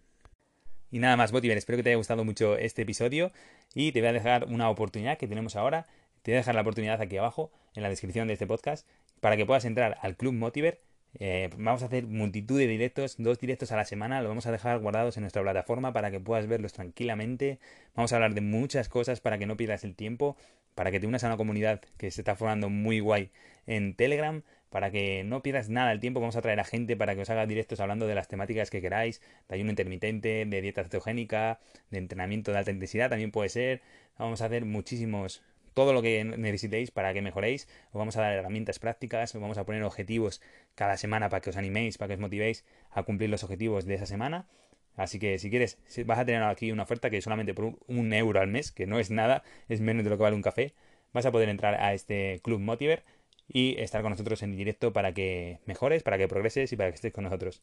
Y 0.92 1.00
nada 1.00 1.18
más, 1.18 1.32
Botiver, 1.32 1.58
espero 1.58 1.78
que 1.78 1.84
te 1.84 1.90
haya 1.90 1.98
gustado 1.98 2.24
mucho 2.24 2.58
este 2.58 2.84
episodio 2.84 3.32
y 3.74 3.92
te 3.92 4.00
voy 4.00 4.10
a 4.10 4.14
dejar 4.14 4.46
una 4.46 4.70
oportunidad 4.70 5.18
que 5.18 5.28
tenemos 5.28 5.56
ahora. 5.56 5.86
Te 6.22 6.32
voy 6.32 6.38
a 6.38 6.40
dejar 6.40 6.56
la 6.56 6.62
oportunidad 6.62 7.02
aquí 7.02 7.18
abajo 7.18 7.52
en 7.76 7.84
la 7.84 7.90
descripción 7.90 8.28
de 8.28 8.34
este 8.34 8.48
podcast 8.48 8.88
para 9.20 9.38
que 9.38 9.46
puedas 9.46 9.66
entrar 9.66 9.98
al 10.02 10.16
Club 10.16 10.34
Motiver 10.34 10.80
eh, 11.20 11.50
vamos 11.58 11.82
a 11.82 11.88
hacer 11.88 12.06
multitud 12.06 12.60
de 12.60 12.68
directos, 12.68 13.16
dos 13.18 13.40
directos 13.40 13.72
a 13.72 13.76
la 13.76 13.86
semana, 13.86 14.22
lo 14.22 14.30
vamos 14.30 14.46
a 14.46 14.52
dejar 14.52 14.80
guardados 14.80 15.18
en 15.18 15.22
nuestra 15.22 15.42
plataforma 15.42 15.92
para 15.94 16.12
que 16.12 16.20
puedas 16.20 16.48
verlos 16.48 16.74
tranquilamente. 16.74 17.60
Vamos 17.96 18.14
a 18.14 18.18
hablar 18.18 18.34
de 18.36 18.42
muchas 18.42 18.88
cosas 18.90 19.20
para 19.20 19.38
que 19.38 19.46
no 19.48 19.58
pierdas 19.58 19.84
el 19.84 19.96
tiempo, 19.96 20.38
para 20.76 20.92
que 20.92 21.00
te 21.00 21.08
unas 21.08 21.24
a 21.24 21.28
una 21.28 21.38
comunidad 21.38 21.82
que 21.98 22.12
se 22.12 22.22
está 22.22 22.36
formando 22.36 22.70
muy 22.70 23.00
guay 23.00 23.32
en 23.66 23.96
Telegram, 23.96 24.44
para 24.70 24.92
que 24.92 25.24
no 25.24 25.42
pierdas 25.44 25.70
nada 25.70 25.92
el 25.92 26.00
tiempo. 26.00 26.20
Vamos 26.20 26.36
a 26.36 26.42
traer 26.42 26.60
a 26.60 26.64
gente 26.64 26.96
para 26.96 27.16
que 27.16 27.22
os 27.22 27.30
haga 27.30 27.46
directos 27.46 27.80
hablando 27.80 28.08
de 28.08 28.16
las 28.16 28.28
temáticas 28.28 28.70
que 28.70 28.82
queráis, 28.82 29.22
de 29.48 29.56
ayuno 29.56 29.70
intermitente, 29.70 30.46
de 30.46 30.62
dieta 30.62 30.84
cetogénica, 30.84 31.60
de 31.90 31.98
entrenamiento 32.00 32.52
de 32.52 32.58
alta 32.58 32.72
intensidad 32.72 33.10
también 33.10 33.32
puede 33.32 33.50
ser. 33.50 33.82
Vamos 34.18 34.42
a 34.42 34.46
hacer 34.46 34.66
muchísimos 34.66 35.44
todo 35.74 35.94
lo 35.94 36.02
que 36.02 36.24
necesitéis 36.24 36.90
para 36.90 37.14
que 37.14 37.22
mejoréis. 37.22 37.68
Os 37.92 38.00
vamos 38.00 38.18
a 38.18 38.22
dar 38.22 38.34
herramientas 38.34 38.80
prácticas, 38.80 39.36
os 39.36 39.42
vamos 39.42 39.60
a 39.60 39.64
poner 39.64 39.84
objetivos 39.84 40.42
cada 40.74 40.98
semana 40.98 41.30
para 41.30 41.42
que 41.42 41.52
os 41.52 41.58
animéis, 41.58 42.00
para 42.00 42.08
que 42.08 42.14
os 42.16 42.20
motivéis 42.20 42.66
a 42.90 43.04
cumplir 43.04 43.30
los 43.30 43.44
objetivos 43.44 43.86
de 43.86 43.94
esa 43.94 44.08
semana. 44.08 44.48
Así 44.96 45.20
que 45.20 45.38
si 45.38 45.52
quieres, 45.52 45.78
vas 46.08 46.18
a 46.18 46.26
tener 46.26 46.42
aquí 46.42 46.72
una 46.72 46.82
oferta 46.82 47.12
que 47.12 47.22
solamente 47.22 47.54
por 47.54 47.78
un 47.88 48.14
euro 48.14 48.42
al 48.42 48.48
mes, 48.48 48.72
que 48.72 48.88
no 48.88 48.98
es 48.98 49.12
nada, 49.12 49.44
es 49.70 49.80
menos 49.80 50.04
de 50.04 50.10
lo 50.10 50.18
que 50.18 50.24
vale 50.24 50.36
un 50.36 50.42
café, 50.42 50.74
vas 51.14 51.28
a 51.28 51.32
poder 51.32 51.50
entrar 51.50 51.76
a 51.76 51.94
este 51.94 52.40
Club 52.44 52.60
Motiver 52.60 53.04
y 53.48 53.76
estar 53.80 54.02
con 54.02 54.12
nosotros 54.12 54.44
en 54.44 54.56
directo 54.56 54.94
para 54.94 55.14
que 55.14 55.60
mejores, 55.66 56.04
para 56.04 56.18
que 56.18 56.28
progreses 56.28 56.72
y 56.74 56.76
para 56.76 56.90
que 56.92 56.96
estés 56.96 57.14
con 57.14 57.24
nosotros. 57.24 57.62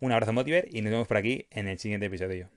Un 0.00 0.12
abrazo 0.12 0.32
Motiver 0.32 0.68
y 0.70 0.82
nos 0.82 0.92
vemos 0.92 1.08
por 1.08 1.16
aquí 1.16 1.46
en 1.50 1.68
el 1.68 1.78
siguiente 1.78 2.06
episodio. 2.06 2.48